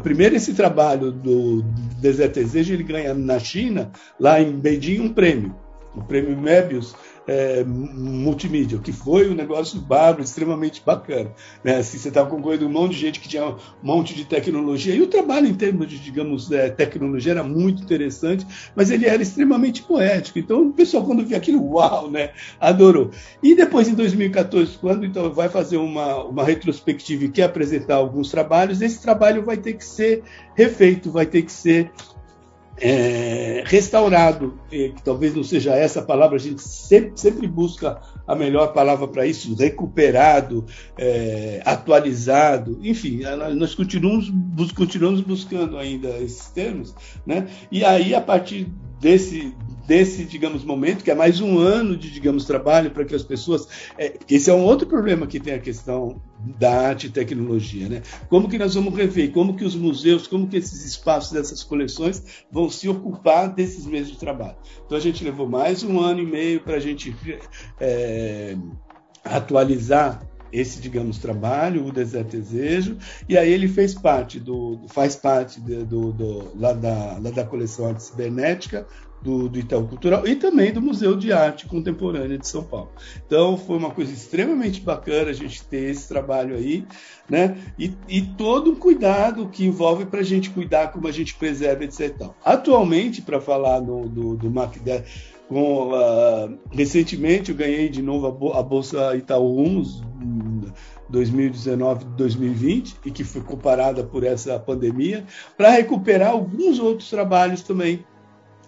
Primeiro, 0.02 0.36
esse 0.36 0.54
trabalho 0.54 1.10
do 1.10 1.62
Deserto 2.00 2.34
Desejo 2.34 2.72
ele 2.72 2.84
ganha 2.84 3.12
na 3.12 3.38
China, 3.38 3.90
lá 4.18 4.40
em 4.40 4.52
Beijing, 4.52 5.00
um 5.00 5.12
prêmio, 5.12 5.54
o 5.94 6.02
prêmio 6.02 6.36
Mebius, 6.36 6.94
é, 7.26 7.64
multimídia, 7.64 8.78
que 8.78 8.92
foi 8.92 9.28
um 9.30 9.34
negócio 9.34 9.80
bárbaro, 9.80 10.22
extremamente 10.22 10.82
bacana. 10.84 11.30
Né? 11.62 11.76
Assim, 11.76 11.98
você 11.98 12.08
estava 12.08 12.28
concorrendo 12.28 12.66
um 12.66 12.70
monte 12.70 12.92
de 12.92 13.00
gente 13.00 13.20
que 13.20 13.28
tinha 13.28 13.46
um 13.46 13.56
monte 13.82 14.14
de 14.14 14.24
tecnologia, 14.24 14.94
e 14.94 15.02
o 15.02 15.06
trabalho 15.06 15.46
em 15.46 15.54
termos 15.54 15.88
de, 15.88 15.98
digamos, 15.98 16.50
é, 16.50 16.68
tecnologia 16.70 17.32
era 17.32 17.42
muito 17.42 17.82
interessante, 17.82 18.46
mas 18.74 18.90
ele 18.90 19.06
era 19.06 19.22
extremamente 19.22 19.82
poético. 19.82 20.38
Então, 20.38 20.68
o 20.68 20.72
pessoal, 20.72 21.04
quando 21.04 21.24
viu 21.24 21.36
aquilo, 21.36 21.64
uau, 21.72 22.10
né? 22.10 22.30
adorou. 22.60 23.10
E 23.42 23.54
depois, 23.54 23.88
em 23.88 23.94
2014, 23.94 24.78
quando 24.78 25.04
então 25.04 25.32
vai 25.32 25.48
fazer 25.48 25.76
uma, 25.76 26.24
uma 26.24 26.44
retrospectiva 26.44 27.24
e 27.24 27.28
quer 27.30 27.44
apresentar 27.44 27.96
alguns 27.96 28.30
trabalhos, 28.30 28.80
esse 28.80 29.00
trabalho 29.00 29.42
vai 29.42 29.56
ter 29.56 29.74
que 29.74 29.84
ser 29.84 30.22
refeito, 30.54 31.10
vai 31.10 31.26
ter 31.26 31.42
que 31.42 31.52
ser 31.52 31.90
é, 32.76 33.62
restaurado, 33.66 34.58
que 34.68 34.94
talvez 35.04 35.34
não 35.34 35.44
seja 35.44 35.74
essa 35.74 36.00
a 36.00 36.04
palavra, 36.04 36.36
a 36.36 36.40
gente 36.40 36.62
sempre, 36.62 37.12
sempre 37.16 37.46
busca 37.46 38.00
a 38.26 38.34
melhor 38.34 38.72
palavra 38.72 39.06
para 39.06 39.26
isso, 39.26 39.54
recuperado, 39.54 40.64
é, 40.98 41.62
atualizado, 41.64 42.78
enfim, 42.82 43.20
nós 43.56 43.74
continuamos, 43.74 44.30
continuamos 44.72 45.20
buscando 45.20 45.78
ainda 45.78 46.08
esses 46.18 46.48
termos, 46.48 46.94
né? 47.26 47.48
e 47.70 47.84
aí 47.84 48.14
a 48.14 48.20
partir 48.20 48.68
desse, 49.00 49.54
desse, 49.86 50.24
digamos, 50.24 50.64
momento, 50.64 51.04
que 51.04 51.10
é 51.10 51.14
mais 51.14 51.40
um 51.40 51.58
ano 51.58 51.96
de, 51.96 52.10
digamos, 52.10 52.44
trabalho 52.44 52.90
para 52.90 53.04
que 53.04 53.14
as 53.14 53.22
pessoas. 53.22 53.68
É, 53.98 54.18
esse 54.28 54.50
é 54.50 54.54
um 54.54 54.62
outro 54.62 54.86
problema 54.86 55.26
que 55.26 55.38
tem 55.38 55.54
a 55.54 55.58
questão 55.58 56.20
da 56.58 56.88
arte 56.88 57.06
e 57.06 57.10
tecnologia, 57.10 57.88
né? 57.88 58.02
Como 58.28 58.48
que 58.48 58.58
nós 58.58 58.74
vamos 58.74 58.94
rever? 58.94 59.32
Como 59.32 59.54
que 59.54 59.64
os 59.64 59.74
museus, 59.74 60.26
como 60.26 60.46
que 60.46 60.56
esses 60.56 60.84
espaços 60.84 61.32
dessas 61.32 61.62
coleções 61.62 62.44
vão 62.50 62.68
se 62.68 62.88
ocupar 62.88 63.52
desses 63.52 63.86
meses 63.86 64.12
de 64.12 64.18
trabalho? 64.18 64.56
Então 64.84 64.96
a 64.96 65.00
gente 65.00 65.24
levou 65.24 65.48
mais 65.48 65.82
um 65.82 66.00
ano 66.00 66.20
e 66.20 66.26
meio 66.26 66.60
para 66.60 66.76
a 66.76 66.80
gente 66.80 67.14
é, 67.80 68.56
atualizar 69.24 70.33
esse, 70.54 70.80
digamos, 70.80 71.18
trabalho, 71.18 71.86
o 71.86 71.92
Deserto 71.92 72.36
Desejo, 72.36 72.96
e 73.28 73.36
aí 73.36 73.52
ele 73.52 73.68
fez 73.68 73.94
parte 73.94 74.38
do, 74.38 74.80
faz 74.88 75.16
parte 75.16 75.60
de, 75.60 75.84
do, 75.84 76.12
do, 76.12 76.58
lá, 76.58 76.72
da, 76.72 77.18
lá 77.20 77.30
da 77.30 77.44
coleção 77.44 77.86
Arte 77.86 78.04
Cibernética, 78.04 78.86
do, 79.24 79.48
do 79.48 79.58
Itaú 79.58 79.88
Cultural 79.88 80.28
e 80.28 80.36
também 80.36 80.70
do 80.70 80.82
Museu 80.82 81.16
de 81.16 81.32
Arte 81.32 81.66
Contemporânea 81.66 82.36
de 82.36 82.46
São 82.46 82.62
Paulo. 82.62 82.90
Então 83.26 83.56
foi 83.56 83.78
uma 83.78 83.90
coisa 83.90 84.12
extremamente 84.12 84.82
bacana 84.82 85.30
a 85.30 85.32
gente 85.32 85.64
ter 85.64 85.90
esse 85.90 86.06
trabalho 86.06 86.54
aí, 86.54 86.86
né? 87.28 87.56
E, 87.78 87.94
e 88.06 88.20
todo 88.20 88.70
um 88.70 88.76
cuidado 88.76 89.48
que 89.48 89.64
envolve 89.64 90.04
para 90.04 90.20
a 90.20 90.24
gente 90.24 90.50
cuidar 90.50 90.92
como 90.92 91.08
a 91.08 91.12
gente 91.12 91.34
preserva, 91.34 91.84
etc. 91.84 92.28
Atualmente, 92.44 93.22
para 93.22 93.40
falar 93.40 93.80
no, 93.80 94.06
do, 94.06 94.36
do 94.36 94.50
MAC10, 94.50 95.04
com, 95.48 95.92
uh, 95.92 96.58
recentemente 96.70 97.50
eu 97.50 97.56
ganhei 97.56 97.88
de 97.88 98.02
novo 98.02 98.52
a, 98.52 98.62
Bolsa 98.62 99.16
Itaú 99.16 99.58
Humus 99.58 100.02
2019-2020 101.10 102.94
e 103.04 103.10
que 103.10 103.24
foi 103.24 103.42
comparada 103.42 104.02
por 104.02 104.24
essa 104.24 104.58
pandemia, 104.58 105.24
para 105.56 105.70
recuperar 105.70 106.30
alguns 106.30 106.78
outros 106.78 107.10
trabalhos 107.10 107.62
também. 107.62 108.04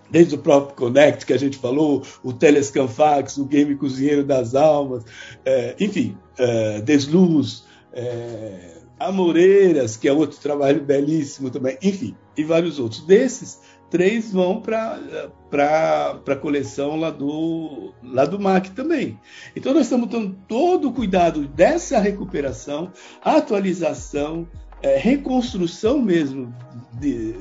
Desde 0.08 0.36
o 0.36 0.38
próprio 0.38 0.76
Connect 0.76 1.26
que 1.26 1.32
a 1.32 1.38
gente 1.38 1.58
falou, 1.58 2.04
o 2.22 2.32
Telescanfax, 2.32 3.38
o 3.38 3.44
Game 3.44 3.74
Cozinheiro 3.74 4.22
das 4.22 4.54
Almas, 4.54 5.04
é, 5.44 5.74
enfim, 5.80 6.16
é, 6.38 6.80
Desluz, 6.80 7.65
é, 7.96 8.76
Amoreiras, 8.98 9.96
que 9.96 10.06
é 10.06 10.12
outro 10.12 10.38
trabalho 10.38 10.82
belíssimo 10.82 11.50
também, 11.50 11.78
enfim, 11.82 12.14
e 12.36 12.44
vários 12.44 12.78
outros. 12.78 13.00
Desses, 13.02 13.60
três 13.90 14.32
vão 14.32 14.60
para 14.60 16.20
a 16.26 16.36
coleção 16.36 16.96
lá 16.96 17.10
do, 17.10 17.92
lá 18.02 18.24
do 18.24 18.38
MAC 18.38 18.70
também. 18.70 19.18
Então 19.54 19.72
nós 19.72 19.84
estamos 19.84 20.08
dando 20.08 20.36
todo 20.46 20.88
o 20.88 20.92
cuidado 20.92 21.46
dessa 21.48 21.98
recuperação, 21.98 22.92
atualização, 23.22 24.46
é, 24.82 24.96
reconstrução 24.96 25.98
mesmo 25.98 26.54
de, 26.98 27.32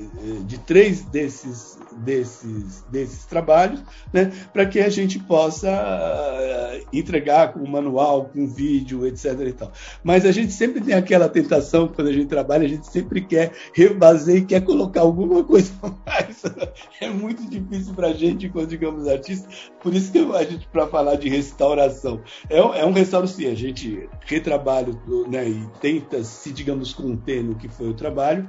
de 0.46 0.58
três 0.60 1.02
desses, 1.06 1.78
desses, 1.98 2.84
desses 2.90 3.26
trabalhos, 3.26 3.82
né, 4.12 4.32
para 4.52 4.66
que 4.66 4.80
a 4.80 4.90
gente 4.90 5.20
possa 5.20 5.70
uh, 5.70 6.88
entregar 6.92 7.54
com 7.54 7.66
manual, 7.68 8.26
com 8.26 8.48
vídeo, 8.48 9.06
etc. 9.06 9.40
E 9.48 9.54
tal. 9.54 9.72
Mas 10.04 10.26
a 10.26 10.32
gente 10.32 10.52
sempre 10.52 10.82
tem 10.82 10.94
aquela 10.94 11.30
tentação, 11.30 11.88
quando 11.88 12.08
a 12.10 12.14
gente 12.14 12.28
trabalha, 12.28 12.66
a 12.66 12.70
gente 12.70 12.88
sempre 12.88 13.22
quer 13.22 13.52
rebaser 13.74 14.38
e 14.38 14.46
quer 14.46 14.62
colocar 14.62 15.02
alguma 15.02 15.44
coisa 15.44 15.72
mais. 16.06 16.44
É 17.02 17.10
muito 17.10 17.48
difícil 17.50 17.94
para 17.94 18.08
a 18.08 18.14
gente, 18.14 18.50
quando 18.50 18.68
digamos 18.68 19.08
artistas, 19.08 19.70
por 19.82 19.94
isso 19.94 20.12
que 20.12 20.20
a 20.20 20.44
gente, 20.44 20.68
para 20.68 20.88
falar 20.88 21.16
de 21.16 21.30
restauração, 21.30 22.22
é, 22.50 22.58
é 22.58 22.86
um 22.86 22.92
restauro 22.92 23.28
sim, 23.28 23.48
a 23.48 23.56
gente 23.56 24.08
retrabalha 24.26 24.94
né, 25.28 25.48
e 25.48 25.68
tenta 25.82 26.24
se, 26.24 26.52
digamos, 26.52 26.94
conter 26.94 27.44
no 27.44 27.56
que 27.56 27.68
foi 27.68 27.90
o 27.90 27.94
trabalho, 27.94 28.48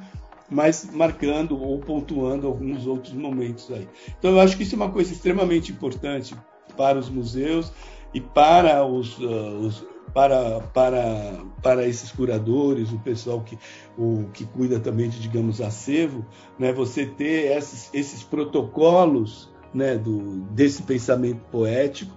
mas 0.50 0.88
marcando 0.92 1.60
ou 1.60 1.78
pontuando 1.78 2.46
alguns 2.46 2.86
outros 2.86 3.12
momentos 3.12 3.70
aí. 3.70 3.88
Então 4.18 4.32
eu 4.32 4.40
acho 4.40 4.56
que 4.56 4.62
isso 4.62 4.74
é 4.74 4.76
uma 4.76 4.90
coisa 4.90 5.12
extremamente 5.12 5.72
importante 5.72 6.34
para 6.76 6.98
os 6.98 7.08
museus 7.08 7.72
e 8.14 8.20
para 8.20 8.84
os, 8.84 9.18
uh, 9.18 9.58
os 9.60 9.84
para, 10.16 10.60
para, 10.72 11.44
para 11.62 11.86
esses 11.86 12.10
curadores, 12.10 12.90
o 12.90 12.98
pessoal 13.00 13.42
que, 13.42 13.58
o, 13.98 14.30
que 14.32 14.46
cuida 14.46 14.80
também 14.80 15.10
de, 15.10 15.20
digamos, 15.20 15.60
acervo, 15.60 16.24
né, 16.58 16.72
você 16.72 17.04
ter 17.04 17.54
esses, 17.54 17.90
esses 17.92 18.22
protocolos 18.22 19.52
né, 19.74 19.98
do, 19.98 20.40
desse 20.52 20.82
pensamento 20.84 21.40
poético, 21.50 22.16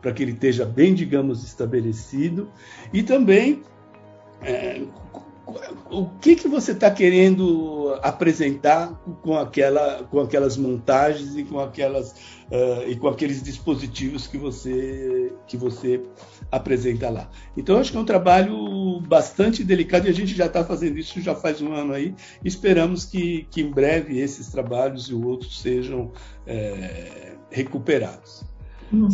para 0.00 0.12
que 0.12 0.22
ele 0.22 0.30
esteja 0.30 0.64
bem, 0.64 0.94
digamos, 0.94 1.42
estabelecido, 1.42 2.48
e 2.92 3.02
também 3.02 3.62
é, 4.40 4.82
o 5.90 6.06
que, 6.20 6.36
que 6.36 6.48
você 6.48 6.72
está 6.72 6.90
querendo 6.90 7.98
apresentar 8.02 8.94
com, 9.22 9.36
aquela, 9.36 10.04
com 10.04 10.20
aquelas 10.20 10.56
montagens 10.56 11.36
e 11.36 11.44
com, 11.44 11.60
aquelas, 11.60 12.12
uh, 12.50 12.88
e 12.88 12.96
com 12.96 13.08
aqueles 13.08 13.42
dispositivos 13.42 14.26
que 14.26 14.38
você, 14.38 15.32
que 15.46 15.56
você 15.56 16.02
apresenta 16.50 17.10
lá. 17.10 17.28
Então, 17.56 17.78
acho 17.78 17.92
que 17.92 17.98
é 17.98 18.00
um 18.00 18.04
trabalho 18.04 19.00
bastante 19.02 19.62
delicado 19.62 20.06
e 20.06 20.10
a 20.10 20.14
gente 20.14 20.34
já 20.34 20.46
está 20.46 20.64
fazendo 20.64 20.98
isso 20.98 21.20
já 21.20 21.34
faz 21.34 21.60
um 21.60 21.72
ano 21.72 21.92
aí. 21.92 22.14
Esperamos 22.42 23.04
que, 23.04 23.46
que 23.50 23.60
em 23.60 23.70
breve 23.70 24.18
esses 24.18 24.48
trabalhos 24.48 25.08
e 25.10 25.14
outros 25.14 25.60
sejam 25.60 26.10
é, 26.46 27.34
recuperados. 27.50 28.44
Uhum. 28.92 29.08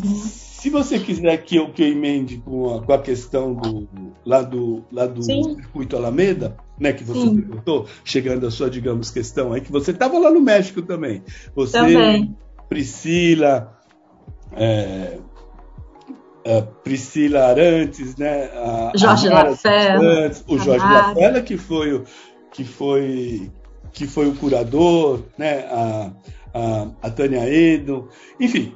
Se 0.61 0.69
você 0.69 0.99
quiser 0.99 1.39
que 1.39 1.57
eu, 1.57 1.71
que 1.71 1.83
eu 1.83 1.89
emende 1.89 2.37
com 2.37 2.77
a, 2.77 2.83
com 2.83 2.93
a 2.93 2.99
questão 2.99 3.55
do, 3.55 3.89
lá 4.27 4.43
do, 4.43 4.85
lá 4.93 5.07
do 5.07 5.23
circuito 5.23 5.97
Alameda, 5.97 6.55
né, 6.79 6.93
que 6.93 7.03
você 7.03 7.19
Sim. 7.19 7.41
perguntou, 7.41 7.87
chegando 8.05 8.47
à 8.47 8.51
sua, 8.51 8.69
digamos, 8.69 9.11
questão 9.11 9.55
aí, 9.55 9.63
que 9.63 9.73
você 9.73 9.91
estava 9.91 10.19
lá 10.19 10.31
no 10.31 10.39
México 10.39 10.83
também. 10.83 11.23
Você, 11.55 11.79
também. 11.79 12.37
Priscila, 12.69 13.75
é, 14.53 15.17
Priscila 16.85 17.47
Arantes, 17.47 18.17
né? 18.17 18.51
A, 18.55 18.93
Jorge 18.95 19.31
Lafela. 19.31 20.31
O 20.47 20.59
Jorge 20.59 20.85
Lafela, 20.85 21.41
que 21.41 21.57
foi 21.57 21.95
o, 21.95 22.05
que 22.53 22.65
foi, 22.65 23.51
que 23.95 24.07
foi 24.07 24.29
o 24.29 24.35
curador, 24.35 25.23
né? 25.39 25.61
A, 25.71 26.13
a, 26.53 26.87
a 27.01 27.11
Tânia 27.11 27.49
Edo, 27.49 28.11
enfim, 28.39 28.75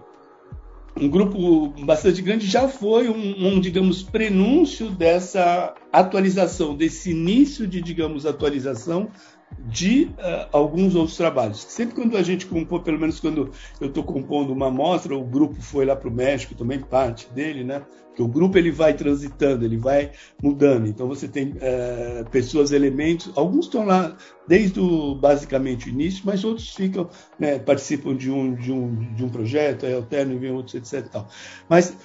um 1.00 1.08
grupo 1.08 1.68
bastante 1.84 2.22
grande 2.22 2.46
já 2.46 2.68
foi 2.68 3.08
um, 3.08 3.48
um, 3.48 3.60
digamos, 3.60 4.02
prenúncio 4.02 4.90
dessa 4.90 5.74
atualização, 5.92 6.74
desse 6.76 7.10
início 7.10 7.66
de, 7.66 7.80
digamos, 7.80 8.24
atualização 8.24 9.08
de 9.58 10.04
uh, 10.18 10.48
alguns 10.52 10.94
outros 10.94 11.16
trabalhos. 11.16 11.60
Sempre 11.62 11.94
quando 11.94 12.16
a 12.16 12.22
gente 12.22 12.46
compõe, 12.46 12.80
pelo 12.80 12.98
menos 12.98 13.20
quando 13.20 13.50
eu 13.80 13.88
estou 13.88 14.04
compondo 14.04 14.52
uma 14.52 14.68
amostra, 14.68 15.16
o 15.16 15.24
grupo 15.24 15.60
foi 15.60 15.84
lá 15.84 15.96
para 15.96 16.08
o 16.08 16.12
México, 16.12 16.54
também 16.54 16.80
parte 16.80 17.32
dele, 17.32 17.64
né? 17.64 17.82
Porque 18.08 18.22
o 18.22 18.28
grupo 18.28 18.56
ele 18.56 18.70
vai 18.70 18.94
transitando, 18.94 19.64
ele 19.64 19.76
vai 19.76 20.12
mudando. 20.40 20.86
Então 20.86 21.08
você 21.08 21.26
tem 21.26 21.48
uh, 21.48 22.30
pessoas, 22.30 22.70
elementos, 22.70 23.32
alguns 23.34 23.64
estão 23.64 23.84
lá 23.84 24.16
desde 24.46 24.78
o, 24.78 25.16
basicamente 25.16 25.88
o 25.88 25.90
início, 25.90 26.22
mas 26.24 26.44
outros 26.44 26.72
ficam, 26.74 27.08
né, 27.38 27.58
participam 27.58 28.14
de 28.14 28.30
um, 28.30 28.54
de 28.54 28.70
um, 28.70 29.14
de 29.14 29.24
um 29.24 29.28
projeto, 29.28 29.84
aí 29.84 29.94
alternam 29.94 30.34
e 30.34 30.38
vem 30.38 30.52
outros, 30.52 30.74
etc. 30.76 31.08
Tal. 31.10 31.28
Mas 31.68 31.96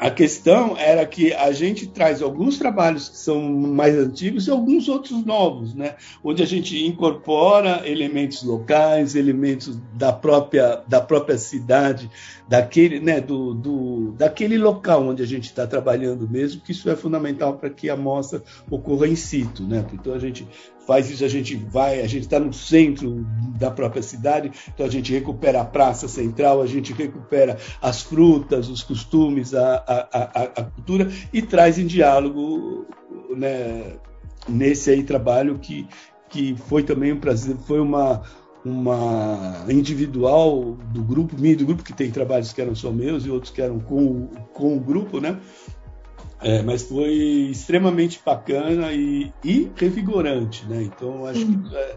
a 0.00 0.10
questão 0.10 0.78
era 0.78 1.04
que 1.04 1.30
a 1.34 1.52
gente 1.52 1.86
traz 1.86 2.22
alguns 2.22 2.56
trabalhos 2.56 3.10
que 3.10 3.18
são 3.18 3.42
mais 3.42 3.94
antigos 3.94 4.46
e 4.46 4.50
alguns 4.50 4.88
outros 4.88 5.22
novos, 5.26 5.74
né? 5.74 5.94
onde 6.24 6.42
a 6.42 6.46
gente 6.46 6.86
incorpora 6.86 7.86
elementos 7.86 8.42
locais, 8.42 9.14
elementos 9.14 9.78
da 9.92 10.10
própria, 10.10 10.82
da 10.88 11.02
própria 11.02 11.36
cidade, 11.36 12.10
daquele, 12.48 12.98
né, 12.98 13.20
do, 13.20 13.52
do, 13.52 14.12
daquele 14.12 14.56
local 14.56 15.06
onde 15.06 15.22
a 15.22 15.26
gente 15.26 15.44
está 15.44 15.66
trabalhando 15.66 16.26
mesmo, 16.26 16.62
que 16.62 16.72
isso 16.72 16.88
é 16.88 16.96
fundamental 16.96 17.58
para 17.58 17.68
que 17.68 17.90
a 17.90 17.96
mostra 17.96 18.42
ocorra 18.70 19.06
in 19.06 19.16
situ. 19.16 19.64
Né? 19.64 19.84
Então 19.92 20.14
a 20.14 20.18
gente 20.18 20.48
faz 20.90 21.08
isso, 21.08 21.24
a 21.24 21.28
gente 21.28 21.54
vai, 21.54 22.00
a 22.00 22.06
gente 22.08 22.24
está 22.24 22.40
no 22.40 22.52
centro 22.52 23.24
da 23.60 23.70
própria 23.70 24.02
cidade, 24.02 24.50
então 24.74 24.84
a 24.84 24.90
gente 24.90 25.12
recupera 25.12 25.60
a 25.60 25.64
praça 25.64 26.08
central, 26.08 26.60
a 26.60 26.66
gente 26.66 26.92
recupera 26.92 27.56
as 27.80 28.02
frutas, 28.02 28.68
os 28.68 28.82
costumes, 28.82 29.54
a, 29.54 29.84
a, 29.86 30.18
a, 30.18 30.42
a 30.42 30.64
cultura 30.64 31.08
e 31.32 31.40
traz 31.42 31.78
em 31.78 31.86
diálogo 31.86 32.88
né, 33.36 33.98
nesse 34.48 34.90
aí 34.90 35.04
trabalho 35.04 35.60
que, 35.60 35.86
que 36.28 36.56
foi 36.56 36.82
também 36.82 37.12
um 37.12 37.20
prazer, 37.20 37.56
foi 37.68 37.78
uma, 37.78 38.22
uma 38.64 39.64
individual 39.68 40.76
do 40.92 41.04
grupo, 41.04 41.36
minha 41.38 41.56
do 41.56 41.66
grupo, 41.66 41.84
que 41.84 41.92
tem 41.92 42.10
trabalhos 42.10 42.52
que 42.52 42.60
eram 42.60 42.74
só 42.74 42.90
meus 42.90 43.24
e 43.24 43.30
outros 43.30 43.52
que 43.52 43.62
eram 43.62 43.78
com, 43.78 44.26
com 44.52 44.76
o 44.76 44.80
grupo, 44.80 45.20
né? 45.20 45.38
É, 46.42 46.62
mas 46.62 46.82
foi 46.82 47.12
extremamente 47.50 48.20
bacana 48.24 48.92
e, 48.92 49.30
e 49.44 49.70
revigorante, 49.76 50.64
né? 50.66 50.82
Então 50.82 51.26
acho 51.26 51.44
que 51.44 51.76
é, 51.76 51.96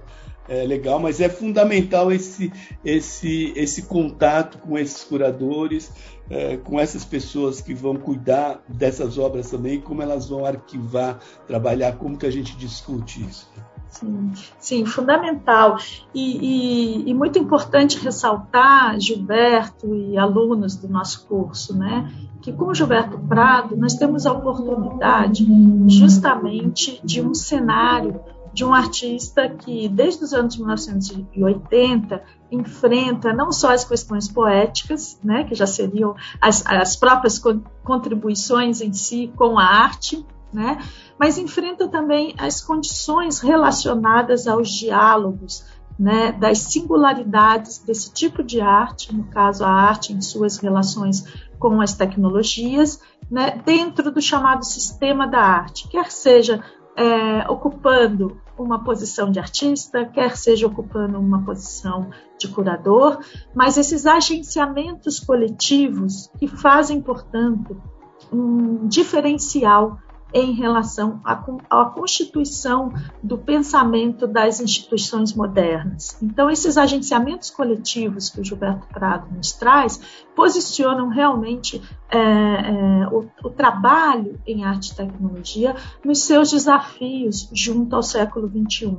é, 0.50 0.64
legal, 0.66 1.00
mas 1.00 1.22
é 1.22 1.30
fundamental 1.30 2.12
esse, 2.12 2.52
esse, 2.84 3.54
esse 3.56 3.84
contato 3.84 4.58
com 4.58 4.78
esses 4.78 5.02
curadores, 5.04 5.92
é, 6.30 6.58
com 6.58 6.78
essas 6.78 7.06
pessoas 7.06 7.62
que 7.62 7.74
vão 7.74 7.96
cuidar 7.96 8.62
dessas 8.68 9.18
obras 9.18 9.50
também, 9.50 9.80
como 9.80 10.02
elas 10.02 10.28
vão 10.28 10.46
arquivar, 10.46 11.20
trabalhar, 11.48 11.94
como 11.94 12.18
que 12.18 12.26
a 12.26 12.32
gente 12.32 12.58
discute 12.58 13.24
isso. 13.24 13.50
Sim, 13.94 14.32
sim, 14.60 14.86
fundamental. 14.88 15.78
E, 16.16 17.04
e, 17.06 17.10
e, 17.12 17.14
muito 17.14 17.38
importante 17.38 18.00
ressaltar, 18.00 19.00
Gilberto 19.00 19.94
e 19.94 20.18
alunos 20.18 20.76
do 20.76 20.88
nosso 20.88 21.28
curso, 21.28 21.78
né, 21.78 22.12
que 22.42 22.52
com 22.52 22.66
o 22.66 22.74
Gilberto 22.74 23.20
Prado 23.20 23.78
nós 23.78 23.94
temos 23.94 24.26
a 24.26 24.32
oportunidade 24.32 25.46
justamente 25.88 27.00
de 27.04 27.22
um 27.22 27.36
cenário 27.36 28.20
de 28.52 28.66
um 28.66 28.74
artista 28.74 29.48
que, 29.48 29.88
desde 29.90 30.24
os 30.24 30.34
anos 30.34 30.58
1980, 30.58 32.24
enfrenta 32.52 33.32
não 33.34 33.52
só 33.52 33.74
as 33.74 33.84
questões 33.84 34.28
poéticas, 34.28 35.20
né, 35.24 35.44
que 35.44 35.54
já 35.54 35.68
seriam 35.68 36.16
as, 36.42 36.66
as 36.66 36.96
próprias 36.96 37.42
contribuições 37.84 38.82
em 38.82 38.94
si 38.94 39.32
com 39.36 39.58
a 39.58 39.66
arte, 39.66 40.24
né, 40.54 40.78
mas 41.20 41.38
enfrenta 41.38 41.88
também 41.88 42.34
as 42.38 42.62
condições 42.62 43.40
relacionadas 43.40 44.48
aos 44.48 44.70
diálogos, 44.70 45.66
né, 45.98 46.32
das 46.32 46.60
singularidades 46.60 47.80
desse 47.80 48.14
tipo 48.14 48.44
de 48.44 48.62
arte, 48.62 49.14
no 49.14 49.26
caso 49.26 49.64
a 49.64 49.70
arte 49.70 50.14
em 50.14 50.22
suas 50.22 50.58
relações 50.58 51.24
com 51.60 51.82
as 51.82 51.94
tecnologias, 51.94 53.00
né, 53.30 53.62
dentro 53.66 54.12
do 54.12 54.22
chamado 54.22 54.66
sistema 54.66 55.28
da 55.28 55.40
arte, 55.40 55.88
quer 55.88 56.12
seja 56.12 56.64
é, 56.96 57.50
ocupando 57.50 58.40
uma 58.58 58.84
posição 58.84 59.32
de 59.32 59.40
artista, 59.40 60.06
quer 60.06 60.38
seja 60.38 60.68
ocupando 60.68 61.20
uma 61.20 61.44
posição 61.44 62.10
de 62.38 62.48
curador, 62.48 63.20
mas 63.56 63.78
esses 63.78 64.06
agenciamentos 64.06 65.20
coletivos 65.20 66.30
que 66.38 66.48
fazem, 66.48 67.02
portanto, 67.02 67.82
um 68.32 68.88
diferencial 68.88 69.98
em 70.34 70.52
relação 70.54 71.22
à, 71.24 71.86
constituição 71.86 72.92
do 73.22 73.38
pensamento 73.38 74.26
das 74.26 74.60
instituições 74.60 75.34
modernas. 75.34 76.18
Então, 76.22 76.50
esses 76.50 76.78
agenciamentos 76.78 77.52
coletivos 77.52 78.30
que 78.30 78.42
o 78.42 78.44
Gilberto 78.44 78.88
Prado 78.88 79.28
nos 79.36 79.52
traz 79.52 80.02
posicionam 80.36 81.10
realmente 81.10 81.82
é, 82.10 82.18
é, 82.18 83.08
o, 83.12 83.30
o, 83.44 83.50
trabalho 83.50 84.40
em 84.48 84.64
arte 84.64 84.92
e 84.92 84.96
tecnologia 84.96 85.76
nos 86.04 86.20
seus 86.20 86.50
desafios 86.50 87.50
junto 87.54 87.96
ao 87.96 88.02
século 88.02 88.50
XXI. 88.50 88.98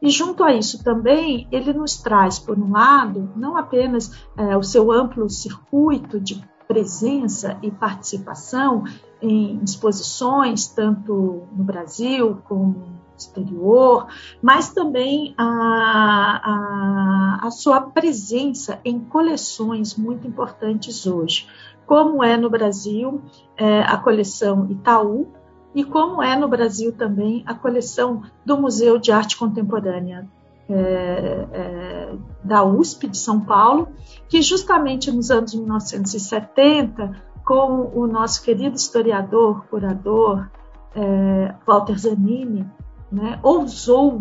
E 0.00 0.10
junto 0.10 0.44
a 0.44 0.54
isso 0.54 0.84
também, 0.84 1.48
ele 1.50 1.72
nos 1.72 1.96
traz, 1.96 2.38
por 2.38 2.56
um 2.56 2.70
lado, 2.70 3.32
não 3.34 3.56
apenas 3.56 4.12
é, 4.36 4.56
o 4.56 4.62
seu 4.62 4.92
amplo 4.92 5.28
circuito 5.28 6.20
de 6.20 6.40
presença 6.68 7.58
e 7.62 7.70
participação 7.70 8.84
em 9.20 9.58
exposições, 9.64 10.68
tanto 10.68 11.48
no 11.56 11.64
Brasil 11.64 12.38
como 12.46 12.66
no 12.66 12.98
exterior, 13.16 14.06
mas 14.40 14.70
também 14.70 15.34
a, 15.36 17.40
a, 17.42 17.46
a 17.46 17.50
sua 17.50 17.80
presença 17.80 18.78
em 18.84 19.00
coleções 19.00 19.96
muito 19.96 20.28
importantes 20.28 21.06
hoje, 21.06 21.48
como 21.86 22.22
é 22.22 22.36
no 22.36 22.50
Brasil 22.50 23.22
é, 23.56 23.80
a 23.80 23.96
coleção 23.96 24.70
Itaú, 24.70 25.26
e 25.74 25.84
como 25.84 26.22
é 26.22 26.36
no 26.36 26.48
Brasil 26.48 26.92
também 26.92 27.42
a 27.46 27.54
coleção 27.54 28.22
do 28.44 28.58
Museu 28.58 28.98
de 28.98 29.12
Arte 29.12 29.36
Contemporânea 29.36 30.28
é, 30.68 31.46
é, 31.52 32.14
da 32.44 32.64
USP 32.64 33.08
de 33.08 33.18
São 33.18 33.40
Paulo, 33.40 33.88
que 34.28 34.42
justamente 34.42 35.10
nos 35.10 35.30
anos 35.30 35.54
1970 35.54 37.28
com 37.44 37.90
o 37.94 38.06
nosso 38.06 38.42
querido 38.42 38.76
historiador, 38.76 39.64
curador, 39.70 40.50
é, 40.94 41.54
Walter 41.66 41.98
Zanini, 41.98 42.70
né, 43.10 43.40
ousou, 43.42 44.20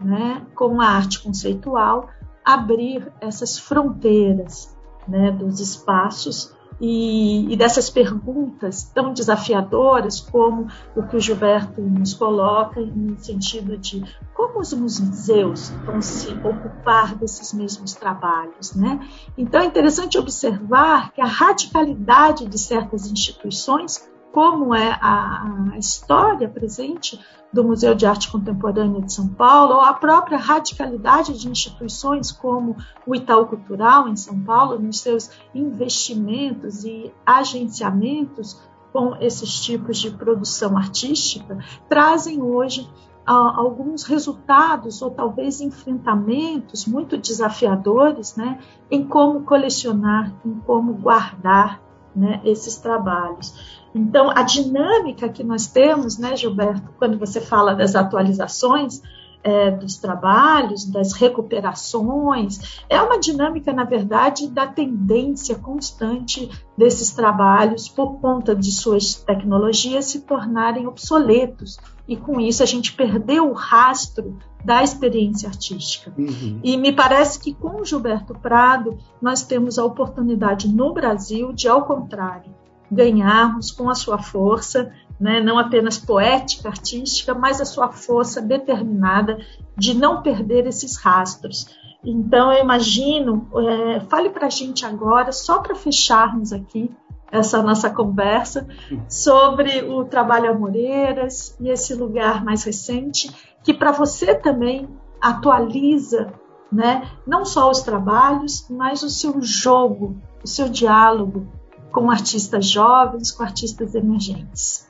né, 0.00 0.46
com 0.54 0.80
a 0.80 0.86
arte 0.86 1.22
conceitual, 1.22 2.08
abrir 2.42 3.12
essas 3.20 3.58
fronteiras 3.58 4.74
né, 5.06 5.30
dos 5.30 5.60
espaços 5.60 6.56
e, 6.80 7.52
e, 7.52 7.56
dessas 7.56 7.90
perguntas 7.90 8.84
tão 8.84 9.12
desafiadoras 9.12 10.20
como 10.20 10.68
o 10.96 11.02
que 11.02 11.16
o 11.16 11.20
Gilberto 11.20 11.80
nos 11.80 12.14
coloca 12.14 12.80
no 12.80 13.18
sentido 13.18 13.76
de 13.76 14.02
como 14.34 14.60
os 14.60 14.72
museus 14.72 15.70
vão 15.84 16.00
se 16.00 16.32
ocupar 16.32 17.14
desses 17.16 17.52
mesmos 17.52 17.92
trabalhos, 17.92 18.74
né? 18.74 19.00
Então 19.36 19.60
é 19.60 19.66
interessante 19.66 20.16
observar 20.16 21.12
que 21.12 21.20
a 21.20 21.26
radicalidade 21.26 22.46
de 22.46 22.58
certas 22.58 23.10
instituições 23.10 24.08
como 24.32 24.74
é 24.74 24.96
a, 25.00 25.70
a 25.72 25.78
história 25.78 26.48
presente 26.48 27.18
do 27.52 27.64
Museu 27.64 27.94
de 27.94 28.06
Arte 28.06 28.30
Contemporânea 28.30 29.02
de 29.02 29.12
São 29.12 29.28
Paulo, 29.28 29.74
ou 29.74 29.80
a 29.80 29.92
própria 29.92 30.38
radicalidade 30.38 31.38
de 31.38 31.48
instituições 31.48 32.30
como 32.30 32.76
o 33.06 33.14
Itaú 33.14 33.46
Cultural 33.46 34.08
em 34.08 34.16
São 34.16 34.38
Paulo, 34.40 34.78
nos 34.78 35.00
seus 35.00 35.30
investimentos 35.54 36.84
e 36.84 37.12
agenciamentos 37.26 38.60
com 38.92 39.16
esses 39.20 39.60
tipos 39.60 39.98
de 39.98 40.10
produção 40.10 40.76
artística, 40.76 41.58
trazem 41.88 42.40
hoje 42.42 42.88
ah, 43.26 43.54
alguns 43.56 44.04
resultados 44.04 45.02
ou 45.02 45.10
talvez 45.10 45.60
enfrentamentos 45.60 46.86
muito 46.86 47.16
desafiadores 47.16 48.36
né, 48.36 48.58
em 48.90 49.04
como 49.04 49.42
colecionar, 49.42 50.32
em 50.44 50.54
como 50.60 50.94
guardar 50.94 51.80
né, 52.14 52.40
esses 52.44 52.76
trabalhos. 52.76 53.80
Então, 53.94 54.30
a 54.30 54.42
dinâmica 54.42 55.28
que 55.28 55.42
nós 55.42 55.66
temos, 55.66 56.18
né, 56.18 56.36
Gilberto, 56.36 56.88
quando 56.98 57.18
você 57.18 57.40
fala 57.40 57.74
das 57.74 57.96
atualizações 57.96 59.02
é, 59.42 59.70
dos 59.70 59.96
trabalhos, 59.96 60.84
das 60.84 61.12
recuperações, 61.12 62.82
é 62.88 63.00
uma 63.00 63.18
dinâmica, 63.18 63.72
na 63.72 63.84
verdade, 63.84 64.48
da 64.48 64.66
tendência 64.66 65.54
constante 65.56 66.50
desses 66.76 67.10
trabalhos, 67.10 67.88
por 67.88 68.20
conta 68.20 68.54
de 68.54 68.70
suas 68.70 69.14
tecnologias, 69.14 70.06
se 70.06 70.20
tornarem 70.20 70.86
obsoletos. 70.86 71.78
E 72.06 72.16
com 72.16 72.40
isso 72.40 72.62
a 72.62 72.66
gente 72.66 72.92
perdeu 72.92 73.50
o 73.50 73.52
rastro 73.52 74.38
da 74.64 74.82
experiência 74.82 75.48
artística. 75.48 76.12
Uhum. 76.16 76.60
E 76.62 76.76
me 76.76 76.92
parece 76.92 77.38
que 77.40 77.54
com 77.54 77.80
o 77.80 77.84
Gilberto 77.84 78.34
Prado 78.34 78.98
nós 79.20 79.42
temos 79.42 79.78
a 79.78 79.84
oportunidade 79.84 80.68
no 80.68 80.92
Brasil 80.92 81.52
de, 81.52 81.68
ao 81.68 81.84
contrário, 81.84 82.52
ganharmos 82.90 83.70
com 83.70 83.88
a 83.88 83.94
sua 83.94 84.18
força, 84.18 84.92
né, 85.20 85.40
não 85.40 85.58
apenas 85.58 85.98
poética, 85.98 86.68
artística, 86.68 87.34
mas 87.34 87.60
a 87.60 87.64
sua 87.66 87.90
força 87.90 88.40
determinada 88.40 89.38
de 89.76 89.94
não 89.94 90.22
perder 90.22 90.66
esses 90.66 90.96
rastros. 90.96 91.66
Então, 92.02 92.50
eu 92.50 92.62
imagino, 92.62 93.46
é, 93.54 94.00
fale 94.00 94.30
para 94.30 94.46
a 94.46 94.50
gente 94.50 94.86
agora, 94.86 95.30
só 95.30 95.58
para 95.58 95.74
fecharmos 95.74 96.52
aqui 96.52 96.90
essa 97.30 97.62
nossa 97.62 97.90
conversa, 97.90 98.66
sobre 99.08 99.84
o 99.84 100.04
trabalho 100.04 100.50
Amoreiras 100.50 101.54
e 101.60 101.68
esse 101.68 101.94
lugar 101.94 102.42
mais 102.44 102.64
recente, 102.64 103.30
que 103.62 103.72
para 103.72 103.92
você 103.92 104.34
também 104.34 104.88
atualiza 105.20 106.32
né, 106.72 107.08
não 107.26 107.44
só 107.44 107.70
os 107.70 107.82
trabalhos, 107.82 108.66
mas 108.68 109.02
o 109.02 109.10
seu 109.10 109.40
jogo, 109.42 110.16
o 110.42 110.48
seu 110.48 110.68
diálogo 110.68 111.46
com 111.92 112.10
artistas 112.10 112.66
jovens, 112.66 113.30
com 113.30 113.42
artistas 113.42 113.94
emergentes. 113.94 114.88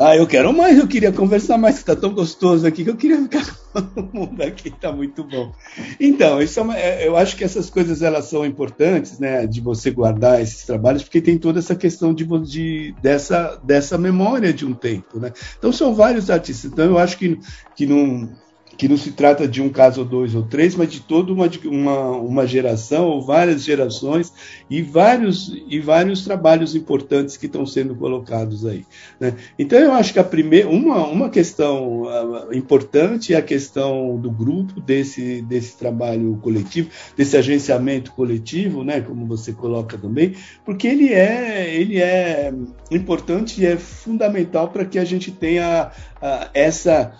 Ah, 0.00 0.16
eu 0.16 0.28
quero 0.28 0.52
mais, 0.52 0.78
eu 0.78 0.86
queria 0.86 1.10
conversar 1.10 1.58
mais, 1.58 1.76
está 1.76 1.96
tão 1.96 2.14
gostoso 2.14 2.64
aqui 2.64 2.84
que 2.84 2.90
eu 2.90 2.96
queria 2.96 3.20
ficar 3.20 3.44
todo 3.74 4.08
mundo 4.12 4.40
aqui, 4.40 4.68
está 4.68 4.92
muito 4.92 5.24
bom. 5.24 5.52
Então, 5.98 6.40
isso 6.40 6.60
é 6.60 6.62
uma, 6.62 6.78
é, 6.78 7.08
eu 7.08 7.16
acho 7.16 7.36
que 7.36 7.42
essas 7.42 7.68
coisas 7.68 8.00
elas 8.00 8.26
são 8.26 8.46
importantes, 8.46 9.18
né, 9.18 9.44
de 9.44 9.60
você 9.60 9.90
guardar 9.90 10.40
esses 10.40 10.64
trabalhos, 10.64 11.02
porque 11.02 11.20
tem 11.20 11.36
toda 11.36 11.58
essa 11.58 11.74
questão 11.74 12.14
de, 12.14 12.24
de 12.44 12.94
dessa, 13.02 13.60
dessa 13.64 13.98
memória 13.98 14.52
de 14.52 14.64
um 14.64 14.72
tempo, 14.72 15.18
né. 15.18 15.32
Então 15.58 15.72
são 15.72 15.92
vários 15.92 16.30
artistas, 16.30 16.70
então 16.70 16.84
eu 16.84 16.98
acho 16.98 17.18
que, 17.18 17.36
que 17.74 17.84
não 17.84 18.30
que 18.78 18.88
não 18.88 18.96
se 18.96 19.10
trata 19.10 19.48
de 19.48 19.60
um 19.60 19.68
caso 19.68 20.02
ou 20.02 20.06
dois 20.06 20.36
ou 20.36 20.44
três, 20.44 20.76
mas 20.76 20.92
de 20.92 21.00
toda 21.00 21.32
uma, 21.32 21.50
uma, 21.64 22.10
uma 22.12 22.46
geração 22.46 23.08
ou 23.08 23.20
várias 23.20 23.64
gerações 23.64 24.32
e 24.70 24.80
vários, 24.80 25.52
e 25.68 25.80
vários 25.80 26.24
trabalhos 26.24 26.76
importantes 26.76 27.36
que 27.36 27.46
estão 27.46 27.66
sendo 27.66 27.96
colocados 27.96 28.64
aí. 28.64 28.86
Né? 29.18 29.34
Então, 29.58 29.80
eu 29.80 29.92
acho 29.92 30.12
que 30.12 30.20
a 30.20 30.24
primeira, 30.24 30.68
uma, 30.68 31.04
uma 31.06 31.28
questão 31.28 32.02
uh, 32.02 32.54
importante 32.54 33.34
é 33.34 33.38
a 33.38 33.42
questão 33.42 34.16
do 34.16 34.30
grupo, 34.30 34.80
desse, 34.80 35.42
desse 35.42 35.76
trabalho 35.76 36.38
coletivo, 36.40 36.88
desse 37.16 37.36
agenciamento 37.36 38.12
coletivo, 38.12 38.84
né, 38.84 39.00
como 39.00 39.26
você 39.26 39.52
coloca 39.52 39.98
também, 39.98 40.36
porque 40.64 40.86
ele 40.86 41.12
é, 41.12 41.74
ele 41.74 42.00
é 42.00 42.54
importante 42.92 43.60
e 43.60 43.66
é 43.66 43.76
fundamental 43.76 44.68
para 44.68 44.84
que 44.84 45.00
a 45.00 45.04
gente 45.04 45.32
tenha 45.32 45.90
uh, 46.22 46.48
essa 46.54 47.12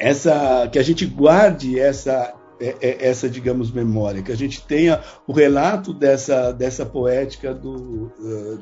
essa 0.00 0.66
que 0.72 0.78
a 0.78 0.82
gente 0.82 1.04
guarde 1.04 1.78
essa 1.78 2.34
é, 2.58 2.76
é, 2.80 3.08
essa 3.08 3.28
digamos 3.28 3.70
memória 3.70 4.22
que 4.22 4.32
a 4.32 4.36
gente 4.36 4.62
tenha 4.66 5.00
o 5.26 5.32
relato 5.32 5.94
dessa 5.94 6.52
dessa 6.52 6.84
poética 6.84 7.54
do 7.54 8.10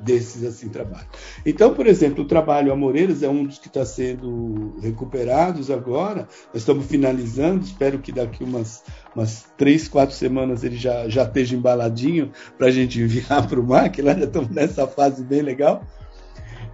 desses 0.04 0.44
assim 0.44 0.68
trabalhos. 0.68 1.08
Então 1.46 1.74
por 1.74 1.86
exemplo 1.86 2.24
o 2.24 2.26
trabalho 2.26 2.72
Amoreiras 2.72 3.22
é 3.22 3.28
um 3.28 3.44
dos 3.44 3.58
que 3.58 3.68
está 3.68 3.84
sendo 3.84 4.76
recuperados 4.80 5.70
agora. 5.70 6.28
Nós 6.52 6.62
estamos 6.62 6.86
finalizando 6.86 7.64
espero 7.64 7.98
que 7.98 8.12
daqui 8.12 8.42
umas 8.42 8.82
umas 9.14 9.46
três 9.56 9.88
quatro 9.88 10.14
semanas 10.14 10.64
ele 10.64 10.76
já 10.76 11.08
já 11.08 11.22
esteja 11.22 11.56
embaladinho 11.56 12.32
para 12.56 12.68
a 12.68 12.70
gente 12.70 12.98
enviar 13.02 13.48
para 13.48 13.60
o 13.60 13.90
que 13.90 14.02
lá 14.02 14.14
já 14.14 14.24
estamos 14.24 14.50
nessa 14.50 14.86
fase 14.86 15.24
bem 15.24 15.42
legal 15.42 15.84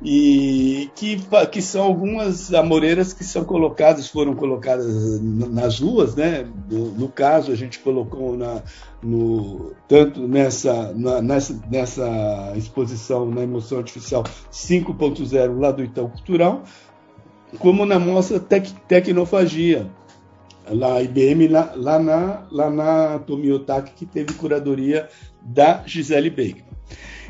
e 0.05 0.91
que, 0.95 1.19
que 1.51 1.63
são 1.63 1.83
algumas 1.83 2.53
amoreiras 2.53 3.15
que 3.15 3.25
são 3.25 3.43
colocadas, 3.43 4.07
foram 4.07 4.35
colocadas 4.35 5.19
nas 5.23 5.81
ruas, 5.81 6.15
né? 6.15 6.47
No, 6.71 6.91
no 6.91 7.09
caso, 7.09 7.51
a 7.51 7.55
gente 7.55 7.79
colocou 7.79 8.37
na, 8.37 8.63
no, 9.03 9.73
tanto 9.89 10.29
nessa, 10.29 10.93
na, 10.93 11.23
nessa, 11.23 11.59
nessa 11.71 12.53
exposição 12.55 13.25
na 13.25 13.41
emoção 13.41 13.79
artificial 13.79 14.23
5.0 14.53 15.59
lá 15.59 15.73
do 15.73 15.83
Itaú 15.83 16.11
Cultural, 16.11 16.65
como 17.59 17.87
na 17.87 17.99
mostra 17.99 18.39
tec, 18.39 18.71
Tecnofagia, 18.87 19.91
lá 20.69 21.01
IBM, 21.01 21.49
lá, 21.49 21.73
lá, 21.75 21.99
na, 21.99 22.43
lá 22.51 22.69
na 22.69 23.19
Tomiotaki, 23.21 23.93
que 23.95 24.05
teve 24.05 24.35
curadoria 24.35 25.09
da 25.41 25.83
Gisele 25.87 26.29
Baker. 26.29 26.65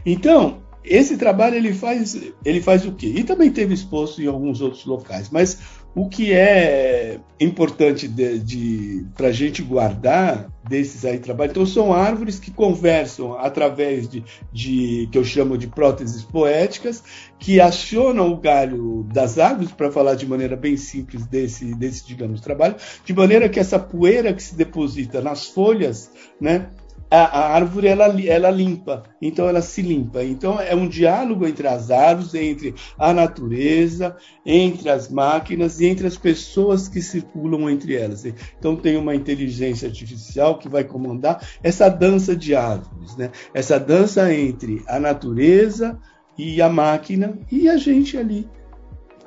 Então, 0.04 0.63
esse 0.84 1.16
trabalho 1.16 1.56
ele 1.56 1.72
faz, 1.72 2.16
ele 2.44 2.60
faz 2.60 2.84
o 2.84 2.92
quê? 2.92 3.12
E 3.16 3.24
também 3.24 3.50
teve 3.50 3.72
exposto 3.72 4.20
em 4.22 4.26
alguns 4.26 4.60
outros 4.60 4.84
locais, 4.84 5.30
mas 5.30 5.58
o 5.94 6.08
que 6.08 6.32
é 6.32 7.20
importante 7.40 8.08
de, 8.08 8.38
de 8.40 9.06
para 9.14 9.28
a 9.28 9.32
gente 9.32 9.62
guardar 9.62 10.50
desses 10.68 11.04
aí 11.04 11.18
trabalhos, 11.18 11.52
então 11.52 11.66
são 11.66 11.92
árvores 11.92 12.38
que 12.38 12.50
conversam 12.50 13.38
através 13.38 14.08
de, 14.08 14.24
de 14.52 15.08
que 15.10 15.16
eu 15.16 15.24
chamo 15.24 15.56
de 15.56 15.68
próteses 15.68 16.22
poéticas, 16.22 17.02
que 17.38 17.60
acionam 17.60 18.32
o 18.32 18.36
galho 18.36 19.06
das 19.12 19.38
árvores, 19.38 19.70
para 19.70 19.92
falar 19.92 20.14
de 20.16 20.26
maneira 20.26 20.56
bem 20.56 20.76
simples 20.76 21.26
desse, 21.26 21.74
desse 21.74 22.06
digamos, 22.06 22.40
trabalho, 22.40 22.76
de 23.04 23.14
maneira 23.14 23.48
que 23.48 23.60
essa 23.60 23.78
poeira 23.78 24.32
que 24.32 24.42
se 24.42 24.54
deposita 24.54 25.20
nas 25.20 25.46
folhas, 25.46 26.10
né, 26.40 26.68
a, 27.10 27.16
a, 27.16 27.54
árvore 27.54 27.86
ela, 27.86 28.06
ela 28.22 28.50
limpa, 28.50 29.04
então 29.20 29.48
ela 29.48 29.62
se 29.62 29.82
limpa. 29.82 30.22
Então 30.22 30.60
é 30.60 30.74
um 30.74 30.88
diálogo 30.88 31.46
entre 31.46 31.66
as 31.66 31.90
árvores, 31.90 32.34
entre 32.34 32.74
a 32.98 33.12
natureza, 33.12 34.16
entre 34.44 34.88
as 34.88 35.08
máquinas 35.08 35.80
e 35.80 35.86
entre 35.86 36.06
as 36.06 36.16
pessoas 36.16 36.88
que 36.88 37.00
circulam 37.00 37.68
entre 37.70 37.94
elas. 37.96 38.24
Então 38.24 38.76
tem 38.76 38.96
uma 38.96 39.14
inteligência 39.14 39.88
artificial 39.88 40.58
que 40.58 40.68
vai 40.68 40.84
comandar 40.84 41.46
essa 41.62 41.88
dança 41.88 42.34
de 42.34 42.54
árvores, 42.54 43.16
né? 43.16 43.30
essa 43.52 43.78
dança 43.78 44.32
entre 44.34 44.82
a 44.86 44.98
natureza 44.98 45.98
e 46.36 46.60
a 46.60 46.68
máquina 46.68 47.38
e 47.50 47.68
a 47.68 47.76
gente 47.76 48.16
ali 48.16 48.48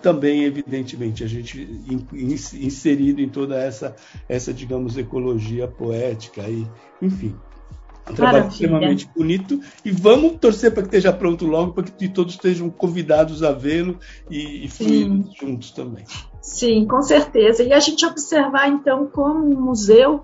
também 0.02 0.44
evidentemente 0.44 1.24
a 1.24 1.28
gente 1.28 1.68
inserido 2.14 3.20
em 3.20 3.30
toda 3.30 3.58
essa 3.58 3.96
essa 4.30 4.54
digamos 4.54 4.98
ecologia 4.98 5.68
poética 5.68 6.42
e 6.48 6.68
enfim 7.02 7.36
um 8.10 8.14
trabalho 8.14 8.38
Maravilha. 8.38 8.50
extremamente 8.50 9.10
bonito 9.16 9.60
e 9.84 9.92
vamos 9.92 10.38
torcer 10.40 10.72
para 10.74 10.84
que 10.84 10.88
esteja 10.88 11.14
pronto 11.14 11.46
logo, 11.46 11.74
para 11.74 11.84
que 11.84 12.08
todos 12.08 12.34
estejam 12.34 12.70
convidados 12.70 13.44
a 13.44 13.52
vê-lo 13.52 13.98
e, 14.30 14.66
e 14.66 14.70
fluirmos 14.70 15.36
juntos 15.40 15.72
também. 15.72 16.06
Sim, 16.42 16.86
com 16.86 17.02
certeza. 17.02 17.64
E 17.64 17.74
a 17.74 17.80
gente 17.80 18.06
observar 18.06 18.70
então 18.70 19.08
como 19.08 19.46
um 19.46 19.60
museu 19.60 20.24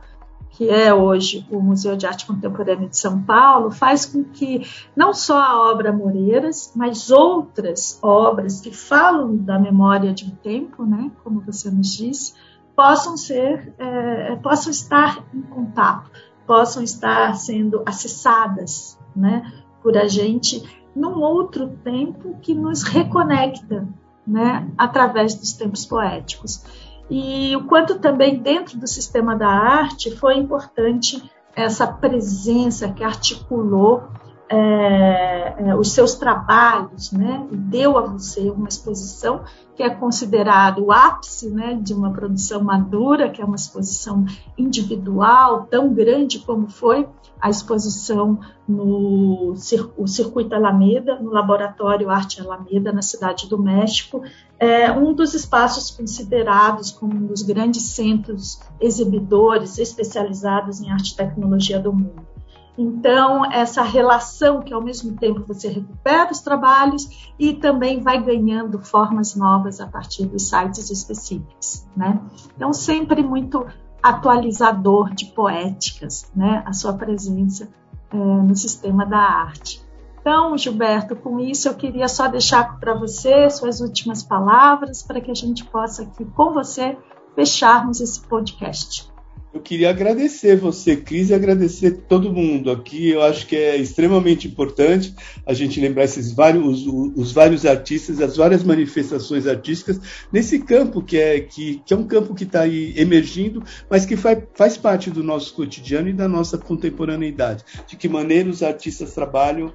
que 0.54 0.70
é 0.70 0.94
hoje 0.94 1.46
o 1.50 1.60
Museu 1.60 1.98
de 1.98 2.06
Arte 2.06 2.28
Contemporânea 2.28 2.88
de 2.88 2.98
São 2.98 3.22
Paulo, 3.24 3.72
faz 3.72 4.06
com 4.06 4.24
que 4.24 4.62
não 4.96 5.12
só 5.14 5.40
a 5.40 5.72
obra 5.72 5.92
Moreiras, 5.92 6.72
mas 6.76 7.10
outras 7.10 7.98
obras 8.02 8.62
que 8.62 8.72
falam 8.72 9.36
da 9.36 9.58
memória 9.58 10.14
de 10.14 10.26
um 10.26 10.30
tempo, 10.30 10.86
né, 10.86 11.12
como 11.24 11.42
você 11.42 11.72
nos 11.72 11.94
disse, 11.94 12.36
possam 12.76 13.18
ser, 13.18 13.74
é, 13.80 14.36
possam 14.38 14.72
estar 14.72 15.24
em 15.34 15.42
contato 15.42 16.12
possam 16.46 16.84
estar 16.84 17.36
sendo 17.36 17.84
acessadas 17.86 18.98
né, 19.16 19.52
por 19.82 19.98
a 19.98 20.08
gente 20.08 20.64
num 20.96 21.20
outro 21.20 21.70
tempo 21.84 22.38
que 22.42 22.54
nos 22.54 22.84
reconecta 22.84 23.88
né, 24.26 24.68
através 24.78 25.36
dos 25.36 25.54
tempos 25.54 25.86
poéticos. 25.86 26.64
E 27.10 27.56
o 27.56 27.66
quanto 27.66 28.00
também 28.00 28.42
dentro 28.42 28.78
do 28.78 28.88
sistema 28.88 29.36
da 29.36 29.50
arte 29.50 30.16
foi 30.16 30.38
importante 30.38 31.22
essa 31.56 31.86
presença 31.86 32.92
que 32.92 33.04
articulou 33.04 34.04
é, 34.50 35.56
é, 35.58 35.76
os 35.76 35.92
seus 35.94 36.16
trabalhos, 36.16 37.12
né, 37.12 37.48
e 37.52 37.56
deu 37.56 37.98
a 37.98 38.02
você 38.02 38.50
uma 38.50 38.68
exposição 38.68 39.44
que 39.76 39.82
é 39.82 39.90
considerado 39.90 40.86
o 40.86 40.92
ápice 40.92 41.50
né, 41.50 41.74
de 41.82 41.94
uma 41.94 42.12
produção 42.12 42.64
madura, 42.64 43.30
que 43.30 43.42
é 43.42 43.46
uma 43.46 43.56
exposição 43.56 44.26
individual, 44.58 45.68
tão 45.70 45.94
grande 45.94 46.40
como 46.40 46.70
foi 46.70 47.08
a 47.42 47.50
exposição 47.50 48.40
no 48.68 49.54
o 49.98 50.08
Circuito 50.08 50.56
Alameda, 50.56 51.20
no 51.20 51.30
Laboratório 51.32 52.10
Arte 52.10 52.40
Alameda, 52.40 52.94
na 52.94 53.02
Cidade 53.02 53.50
do 53.50 53.58
México, 53.58 54.24
é 54.58 54.90
um 54.92 55.14
dos 55.14 55.34
espaços 55.34 55.92
considerados 55.92 56.92
como 56.92 57.14
um 57.14 57.26
dos 57.26 57.42
grandes 57.42 57.84
centros 57.84 58.62
exibidores 58.80 59.78
especializados 59.78 60.80
em 60.82 60.90
arte 60.90 61.12
e 61.12 61.16
tecnologia 61.18 61.80
do 61.80 61.92
mundo. 61.92 62.33
Então, 62.78 63.46
essa 63.52 63.84
relação 63.84 64.62
que 64.62 64.74
ao 64.74 64.82
mesmo 64.82 65.16
tempo 65.16 65.44
você 65.48 65.68
recupera 65.68 66.32
os 66.32 66.40
trabalhos 66.40 67.32
e 67.38 67.54
também 67.54 68.02
vai 68.02 68.22
ganhando 68.22 68.80
formas 68.80 69.36
novas 69.36 69.80
a 69.80 69.88
partir 69.88 70.26
dos 70.26 70.50
sites 70.50 70.90
específicos, 70.90 71.86
né? 71.96 72.20
Então, 72.56 72.74
sempre 72.74 73.22
muito 73.22 73.66
atualizador 74.02 75.14
de 75.14 75.28
poéticas, 75.28 76.32
né? 76.36 76.64
A 76.66 76.74
sua 76.74 76.94
presença 76.94 77.70
é, 78.12 78.18
no 78.18 78.56
sistema 78.56 79.06
da 79.06 79.20
arte. 79.20 79.84
Então, 80.20 80.58
Gilberto, 80.58 81.16
com 81.16 81.40
isso 81.40 81.68
eu 81.68 81.76
queria 81.76 82.08
só 82.08 82.28
deixar 82.28 82.80
para 82.80 82.94
você 82.94 83.50
suas 83.50 83.82
últimas 83.82 84.24
palavras 84.24 85.04
para 85.04 85.20
que 85.20 85.30
a 85.30 85.36
gente 85.36 85.66
possa 85.66 86.04
aqui 86.04 86.24
com 86.26 86.54
você 86.54 86.98
fecharmos 87.36 88.00
esse 88.00 88.22
podcast. 88.22 89.13
Eu 89.54 89.62
queria 89.62 89.92
agradecer 89.92 90.58
você, 90.58 90.96
Cris, 90.96 91.30
e 91.30 91.34
agradecer 91.34 91.92
todo 92.10 92.34
mundo 92.34 92.72
aqui. 92.72 93.12
Eu 93.12 93.22
acho 93.22 93.46
que 93.46 93.56
é 93.56 93.78
extremamente 93.78 94.48
importante 94.48 95.14
a 95.46 95.54
gente 95.54 95.80
lembrar 95.80 96.06
esses 96.06 96.32
vários, 96.32 96.88
os, 96.88 97.12
os 97.16 97.32
vários 97.32 97.64
artistas, 97.64 98.20
as 98.20 98.36
várias 98.36 98.64
manifestações 98.64 99.46
artísticas 99.46 100.02
nesse 100.32 100.58
campo 100.58 101.04
que 101.04 101.20
é, 101.20 101.40
que, 101.40 101.80
que 101.86 101.94
é 101.94 101.98
um 101.98 102.08
campo 102.08 102.34
que 102.34 102.46
está 102.46 102.62
aí 102.62 102.96
emergindo, 102.98 103.64
mas 103.88 104.08
que 104.08 104.18
faz, 104.18 104.40
faz 104.56 104.76
parte 104.76 105.12
do 105.12 105.22
nosso 105.22 105.54
cotidiano 105.54 106.10
e 106.10 106.14
da 106.14 106.28
nossa 106.28 106.58
contemporaneidade. 106.58 107.64
De 107.86 107.96
que 107.96 108.10
maneira 108.10 108.50
os 108.50 108.64
artistas 108.64 109.14
trabalham 109.14 109.72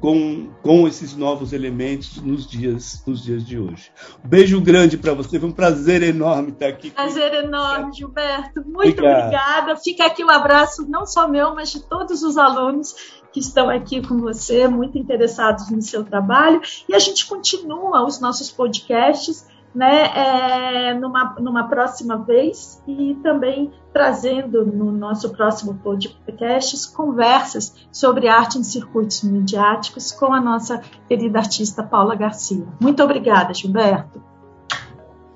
com, 0.00 0.50
com 0.62 0.88
esses 0.88 1.16
novos 1.16 1.52
elementos 1.52 2.20
nos 2.20 2.46
dias, 2.46 3.02
nos 3.06 3.22
dias 3.22 3.44
de 3.44 3.58
hoje. 3.58 3.90
Beijo 4.24 4.60
grande 4.60 4.96
para 4.96 5.14
você, 5.14 5.38
foi 5.38 5.48
um 5.48 5.52
prazer 5.52 6.02
enorme 6.02 6.50
estar 6.50 6.68
aqui. 6.68 6.90
Prazer 6.90 7.34
enorme, 7.34 7.92
Gilberto. 7.92 8.62
Muito 8.66 8.90
Obrigado. 8.90 9.26
obrigada. 9.26 9.76
Fica 9.76 10.06
aqui 10.06 10.22
o 10.22 10.26
um 10.26 10.30
abraço, 10.30 10.86
não 10.88 11.06
só 11.06 11.28
meu, 11.28 11.54
mas 11.54 11.70
de 11.70 11.80
todos 11.80 12.22
os 12.22 12.36
alunos 12.36 12.94
que 13.32 13.40
estão 13.40 13.70
aqui 13.70 14.06
com 14.06 14.18
você, 14.18 14.66
muito 14.66 14.98
interessados 14.98 15.70
no 15.70 15.80
seu 15.80 16.04
trabalho. 16.04 16.60
E 16.88 16.94
a 16.94 16.98
gente 16.98 17.26
continua 17.26 18.04
os 18.04 18.20
nossos 18.20 18.50
podcasts 18.50 19.46
né, 19.74 20.06
é, 20.14 20.94
numa, 20.94 21.36
numa 21.38 21.68
próxima 21.68 22.16
vez 22.18 22.82
e 22.86 23.16
também 23.22 23.70
trazendo 23.92 24.64
no 24.64 24.90
nosso 24.90 25.30
próximo 25.30 25.74
podcast 25.74 26.92
conversas 26.92 27.74
sobre 27.92 28.28
arte 28.28 28.58
em 28.58 28.64
circuitos 28.64 29.22
midiáticos 29.22 30.12
com 30.12 30.32
a 30.32 30.40
nossa 30.40 30.82
querida 31.08 31.38
artista 31.38 31.82
Paula 31.82 32.14
Garcia. 32.14 32.66
Muito 32.80 33.02
obrigada, 33.02 33.54
Gilberto. 33.54 34.22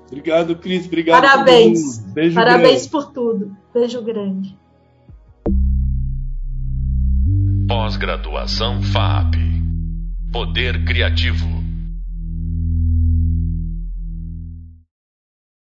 Obrigado, 0.07 0.55
Cris. 0.55 0.85
Obrigado. 0.85 1.21
Parabéns. 1.21 1.99
Beijo 2.13 2.35
Parabéns 2.35 2.87
grande. 2.87 2.89
por 2.89 3.11
tudo. 3.11 3.57
Beijo 3.73 4.01
grande. 4.01 4.57
Pós-graduação 7.67 8.81
FAP. 8.83 9.35
Poder 10.31 10.85
Criativo. 10.85 11.64